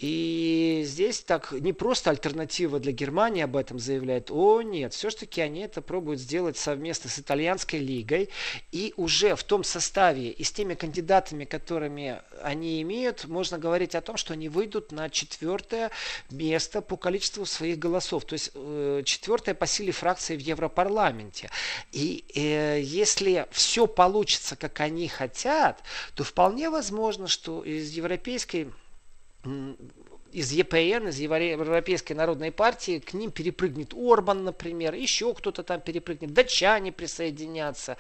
И 0.04 0.84
здесь 0.86 1.22
так 1.22 1.54
не 1.54 1.72
просто 1.72 2.10
альтернатива 2.10 2.78
для 2.78 2.92
Германии 2.92 3.42
об 3.42 3.56
этом 3.56 3.80
заявляет. 3.80 4.32
О, 4.32 4.62
нет, 4.62 4.94
все-таки 4.94 5.40
они 5.40 5.62
это 5.62 5.82
пробуют 5.82 6.20
сделать 6.20 6.58
совместно 6.58 7.10
с 7.10 7.20
итальянской 7.20 7.80
лигой. 7.80 8.28
И 8.74 8.94
уже 8.98 9.38
в 9.38 9.46
том 9.46 9.64
составе 9.64 10.30
и 10.30 10.44
с 10.44 10.52
теми 10.52 10.74
кандидатами, 10.74 11.46
которыми 11.46 12.22
они 12.42 12.82
имеют, 12.82 13.30
можно 13.30 13.58
говорить 13.58 13.96
о 13.96 14.02
том, 14.02 14.18
что 14.18 14.34
они 14.34 14.50
выйдут 14.50 14.92
на 14.92 15.10
четвертое 15.10 15.90
место 16.30 16.82
по 16.82 16.98
количеству 16.98 17.46
своих 17.46 17.80
голосов. 17.80 18.26
То 18.26 18.34
есть 18.34 18.52
э, 18.56 19.04
четвертая 19.06 19.56
по 19.56 19.68
силе 19.68 19.94
фракции 19.94 20.36
в 20.36 20.42
Европарламенте. 20.42 21.50
И 21.94 22.26
э, 22.36 22.82
если 22.82 23.48
все 23.52 23.88
получится, 23.88 24.58
как 24.58 24.82
они 24.82 25.08
хотят, 25.08 25.82
то 26.14 26.26
вполне 26.26 26.70
возможно, 26.70 27.30
что 27.30 27.64
из 27.64 27.92
европейской 27.92 28.68
из 30.34 30.52
ЕПН, 30.52 31.08
из 31.08 31.20
Европейской 31.20 32.14
народной 32.14 32.52
партии, 32.52 33.00
к 33.00 33.14
ним 33.14 33.32
перепрыгнет 33.32 33.94
Орбан, 33.94 34.44
например, 34.44 34.96
еще 34.96 35.34
кто-то 35.34 35.64
там 35.64 35.80
перепрыгнет, 35.80 36.34
датчане 36.34 36.92
присоединятся. 36.92 37.98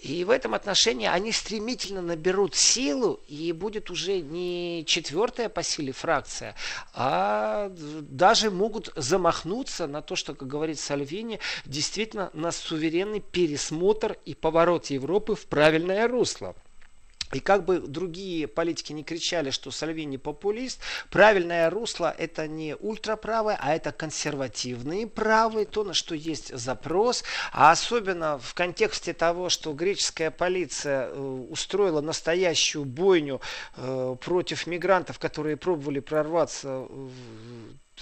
И 0.00 0.24
в 0.24 0.30
этом 0.30 0.54
отношении 0.54 1.06
они 1.06 1.32
стремительно 1.32 2.02
наберут 2.02 2.54
силу, 2.54 3.20
и 3.28 3.52
будет 3.52 3.90
уже 3.90 4.20
не 4.20 4.84
четвертая 4.86 5.48
по 5.48 5.62
силе 5.62 5.92
фракция, 5.92 6.54
а 6.92 7.70
даже 7.76 8.50
могут 8.50 8.92
замахнуться 8.96 9.86
на 9.86 10.02
то, 10.02 10.16
что, 10.16 10.34
как 10.34 10.48
говорит 10.48 10.80
Сальвини, 10.80 11.38
действительно 11.64 12.30
на 12.32 12.50
суверенный 12.50 13.20
пересмотр 13.20 14.18
и 14.24 14.34
поворот 14.34 14.86
Европы 14.86 15.36
в 15.36 15.46
правильное 15.46 16.08
русло. 16.08 16.56
И 17.32 17.40
как 17.40 17.64
бы 17.64 17.80
другие 17.80 18.46
политики 18.46 18.92
не 18.92 19.02
кричали, 19.02 19.50
что 19.50 19.70
Сальвини 19.70 20.16
популист, 20.16 20.80
правильное 21.10 21.68
русло 21.70 22.14
это 22.16 22.46
не 22.46 22.76
ультраправое, 22.76 23.58
а 23.60 23.74
это 23.74 23.90
консервативные 23.90 25.08
правые, 25.08 25.66
то, 25.66 25.82
на 25.82 25.92
что 25.92 26.14
есть 26.14 26.56
запрос. 26.56 27.24
А 27.52 27.72
особенно 27.72 28.38
в 28.38 28.54
контексте 28.54 29.12
того, 29.12 29.48
что 29.48 29.72
греческая 29.72 30.30
полиция 30.30 31.08
э, 31.08 31.46
устроила 31.50 32.00
настоящую 32.00 32.84
бойню 32.84 33.40
э, 33.76 34.16
против 34.20 34.66
мигрантов, 34.66 35.18
которые 35.18 35.56
пробовали 35.56 35.98
прорваться 35.98 36.86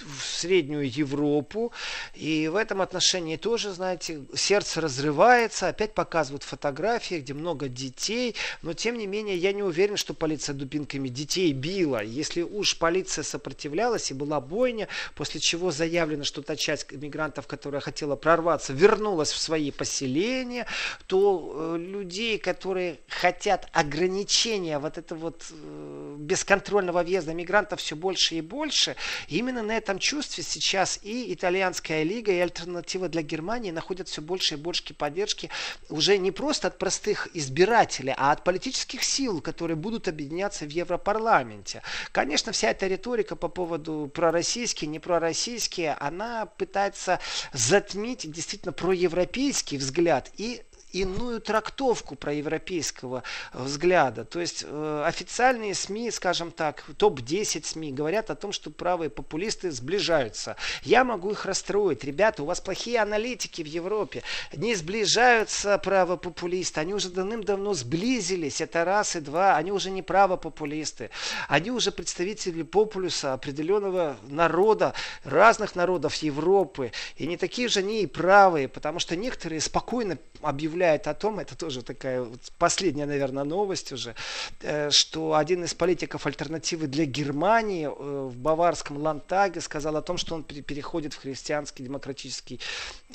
в 0.01 0.23
Среднюю 0.23 0.89
Европу. 0.91 1.71
И 2.13 2.47
в 2.47 2.55
этом 2.55 2.81
отношении 2.81 3.37
тоже, 3.37 3.71
знаете, 3.71 4.23
сердце 4.33 4.81
разрывается. 4.81 5.67
Опять 5.67 5.93
показывают 5.93 6.43
фотографии, 6.43 7.15
где 7.15 7.33
много 7.33 7.67
детей. 7.67 8.35
Но, 8.61 8.73
тем 8.73 8.97
не 8.97 9.07
менее, 9.07 9.37
я 9.37 9.53
не 9.53 9.63
уверен, 9.63 9.97
что 9.97 10.13
полиция 10.13 10.53
дубинками 10.53 11.07
детей 11.07 11.51
била. 11.53 12.03
Если 12.03 12.41
уж 12.41 12.77
полиция 12.77 13.23
сопротивлялась 13.23 14.11
и 14.11 14.13
была 14.13 14.41
бойня, 14.41 14.87
после 15.15 15.39
чего 15.39 15.71
заявлено, 15.71 16.23
что 16.23 16.41
та 16.41 16.55
часть 16.55 16.91
мигрантов, 16.91 17.47
которая 17.47 17.81
хотела 17.81 18.15
прорваться, 18.15 18.73
вернулась 18.73 19.31
в 19.31 19.37
свои 19.37 19.71
поселения, 19.71 20.65
то 21.07 21.75
э, 21.75 21.77
людей, 21.77 22.37
которые 22.37 22.99
хотят 23.07 23.67
ограничения 23.71 24.79
вот 24.79 24.97
этого 24.97 25.19
вот 25.19 25.45
э, 25.51 26.15
бесконтрольного 26.19 27.03
въезда 27.03 27.33
мигрантов 27.33 27.79
все 27.79 27.95
больше 27.95 28.35
и 28.35 28.41
больше, 28.41 28.95
именно 29.27 29.63
на 29.63 29.77
этом 29.85 29.99
чувстве 29.99 30.43
сейчас 30.43 30.99
и 31.03 31.31
итальянская 31.31 32.01
лига, 32.01 32.31
и 32.31 32.39
альтернатива 32.39 33.07
для 33.07 33.21
Германии 33.21 33.69
находят 33.69 34.07
все 34.07 34.19
больше 34.19 34.55
и 34.55 34.57
больше 34.57 34.95
поддержки 34.95 35.51
уже 35.89 36.17
не 36.17 36.31
просто 36.31 36.69
от 36.69 36.79
простых 36.79 37.29
избирателей, 37.35 38.15
а 38.17 38.31
от 38.31 38.43
политических 38.43 39.03
сил, 39.03 39.41
которые 39.41 39.77
будут 39.77 40.07
объединяться 40.07 40.65
в 40.65 40.69
Европарламенте. 40.69 41.83
Конечно, 42.11 42.51
вся 42.51 42.71
эта 42.71 42.87
риторика 42.87 43.35
по 43.35 43.47
поводу 43.47 44.09
пророссийские, 44.11 44.89
не 44.89 44.99
пророссийские, 44.99 45.93
она 45.99 46.47
пытается 46.47 47.19
затмить 47.53 48.31
действительно 48.31 48.73
проевропейский 48.73 49.77
взгляд 49.77 50.31
и 50.37 50.63
иную 51.01 51.41
трактовку 51.41 52.15
проевропейского 52.15 53.23
взгляда. 53.53 54.23
То 54.23 54.39
есть 54.39 54.63
э, 54.65 55.03
официальные 55.05 55.75
СМИ, 55.75 56.11
скажем 56.11 56.51
так, 56.51 56.83
топ-10 56.97 57.65
СМИ 57.65 57.91
говорят 57.91 58.29
о 58.29 58.35
том, 58.35 58.51
что 58.51 58.71
правые 58.71 59.09
популисты 59.09 59.71
сближаются. 59.71 60.55
Я 60.83 61.03
могу 61.03 61.31
их 61.31 61.45
расстроить. 61.45 62.03
Ребята, 62.03 62.43
у 62.43 62.45
вас 62.45 62.61
плохие 62.61 62.99
аналитики 62.99 63.61
в 63.61 63.67
Европе. 63.67 64.23
Не 64.55 64.75
сближаются 64.75 65.77
правопопулисты. 65.77 66.79
Они 66.79 66.93
уже 66.93 67.09
давным-давно 67.09 67.73
сблизились. 67.73 68.61
Это 68.61 68.85
раз 68.85 69.15
и 69.15 69.19
два. 69.19 69.57
Они 69.57 69.71
уже 69.71 69.91
не 69.91 70.01
правопопулисты. 70.01 71.09
Они 71.49 71.71
уже 71.71 71.91
представители 71.91 72.63
популюса 72.63 73.33
определенного 73.33 74.15
народа, 74.23 74.93
разных 75.25 75.75
народов 75.75 76.15
Европы. 76.15 76.91
И 77.17 77.27
не 77.27 77.35
такие 77.35 77.67
же 77.67 77.79
они 77.79 78.01
и 78.01 78.07
правые, 78.07 78.69
потому 78.69 78.99
что 78.99 79.15
некоторые 79.15 79.59
спокойно 79.59 80.17
объявляют 80.41 80.84
заявляет 80.85 81.07
о 81.07 81.13
том, 81.13 81.39
это 81.39 81.55
тоже 81.55 81.81
такая 81.81 82.21
вот 82.21 82.39
последняя, 82.57 83.05
наверное, 83.05 83.43
новость 83.43 83.91
уже, 83.91 84.13
э, 84.61 84.89
что 84.91 85.33
один 85.33 85.63
из 85.63 85.73
политиков 85.73 86.25
альтернативы 86.25 86.87
для 86.87 87.05
Германии 87.05 87.87
э, 87.87 87.89
в 87.89 88.35
баварском 88.37 88.97
Лантаге 88.97 89.61
сказал 89.61 89.95
о 89.95 90.01
том, 90.01 90.17
что 90.17 90.35
он 90.35 90.43
переходит 90.43 91.13
в 91.13 91.21
христианский 91.21 91.83
демократический 91.83 92.59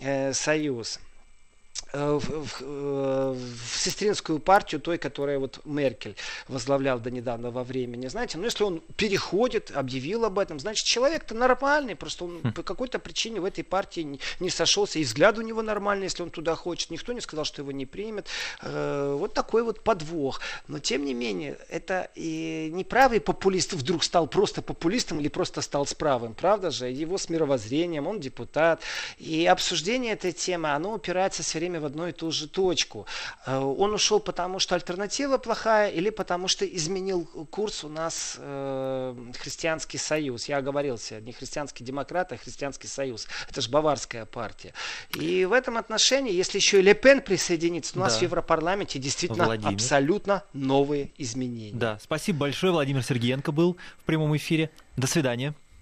э, 0.00 0.32
союз. 0.32 1.00
Э, 1.93 2.18
в, 2.20 2.47
в, 2.47 2.57
э, 2.61 3.34
в 3.34 3.78
сестринскую 3.78 4.38
партию 4.38 4.80
той, 4.80 4.97
которая 4.97 5.38
вот 5.38 5.61
Меркель 5.64 6.14
возглавлял 6.47 7.01
до 7.01 7.11
недавнего 7.11 7.64
времени. 7.64 8.07
Знаете, 8.07 8.38
ну 8.38 8.45
если 8.45 8.62
он 8.62 8.80
переходит, 8.97 9.72
объявил 9.74 10.24
об 10.24 10.38
этом, 10.38 10.61
значит 10.61 10.86
человек-то 10.86 11.34
нормальный, 11.34 11.97
просто 11.97 12.24
он 12.24 12.41
хм. 12.43 12.53
по 12.53 12.62
какой-то 12.62 13.01
причине 13.01 13.41
в 13.41 13.45
этой 13.45 13.64
партии 13.64 14.03
не, 14.03 14.20
не 14.38 14.51
сошелся, 14.51 15.01
и 15.01 15.05
взгляд 15.05 15.36
у 15.38 15.43
него 15.43 15.62
нормальный, 15.62 16.05
если 16.05 16.22
он 16.22 16.30
туда 16.30 16.55
хочет. 16.55 16.91
Никто 16.91 17.12
не 17.12 17.20
сказал, 17.20 17.45
что 17.45 17.62
его 17.62 17.72
не 17.72 17.86
примет. 17.86 18.28
Э, 18.62 19.16
вот 19.18 19.34
такой 19.34 19.64
вот 19.64 19.82
подвох. 19.82 20.41
Но 20.68 20.78
тем 20.78 21.05
не 21.05 21.14
менее, 21.14 21.59
это 21.68 22.09
и 22.14 22.70
не 22.72 22.84
правый 22.84 23.20
популист 23.20 23.72
вдруг 23.72 24.05
стал 24.05 24.28
просто 24.28 24.62
популистом 24.62 25.18
или 25.18 25.28
просто 25.28 25.61
стал 25.61 25.86
с 25.86 25.95
правым, 25.95 26.34
правда 26.34 26.70
же? 26.70 26.88
Его 26.88 27.18
с 27.18 27.28
мировоззрением, 27.28 28.07
он 28.07 28.20
депутат. 28.20 28.80
И 29.18 29.45
обсуждение 29.47 30.12
этой 30.12 30.30
темы, 30.30 30.70
оно 30.70 30.95
упирается 30.95 31.43
все 31.43 31.59
время 31.59 31.79
в 31.80 31.84
одну 31.86 32.06
и 32.06 32.12
ту 32.12 32.30
же 32.30 32.48
точку. 32.48 33.06
Э, 33.46 33.58
он 33.58 33.92
ушел 33.94 34.20
потому, 34.20 34.58
что 34.58 34.74
альтернатива 34.74 35.38
плохая 35.38 35.90
или 35.90 36.10
потому, 36.10 36.48
что 36.48 36.64
изменил 36.64 37.24
курс 37.50 37.84
у 37.84 37.88
нас 37.88 38.36
э, 38.38 39.16
христианский 39.38 39.98
союз. 39.98 40.48
Я 40.48 40.58
оговорился, 40.58 41.20
не 41.20 41.32
христианский 41.32 41.84
демократ, 41.84 42.32
а 42.32 42.36
христианский 42.36 42.88
союз. 42.88 43.26
Это 43.48 43.60
же 43.60 43.70
баварская 43.70 44.24
партия. 44.24 44.74
И 45.18 45.44
в 45.44 45.52
этом 45.52 45.76
отношении, 45.76 46.32
если 46.32 46.58
еще 46.58 46.80
и 46.80 46.82
Лепен 46.82 47.20
присоединится, 47.20 47.96
у 47.96 48.00
нас 48.00 48.14
да. 48.14 48.18
в 48.20 48.22
Европарламенте 48.22 48.98
действительно 48.98 49.44
Владимир. 49.44 49.74
абсолютно 49.74 50.44
новые 50.52 51.10
изменения. 51.18 51.76
Да, 51.76 51.98
спасибо 52.02 52.40
большое. 52.40 52.72
Владимир 52.72 53.02
Сергеенко 53.02 53.52
был 53.52 53.76
в 53.98 54.04
прямом 54.04 54.36
эфире. 54.36 54.70
До 54.96 55.06
свидания. 55.06 55.54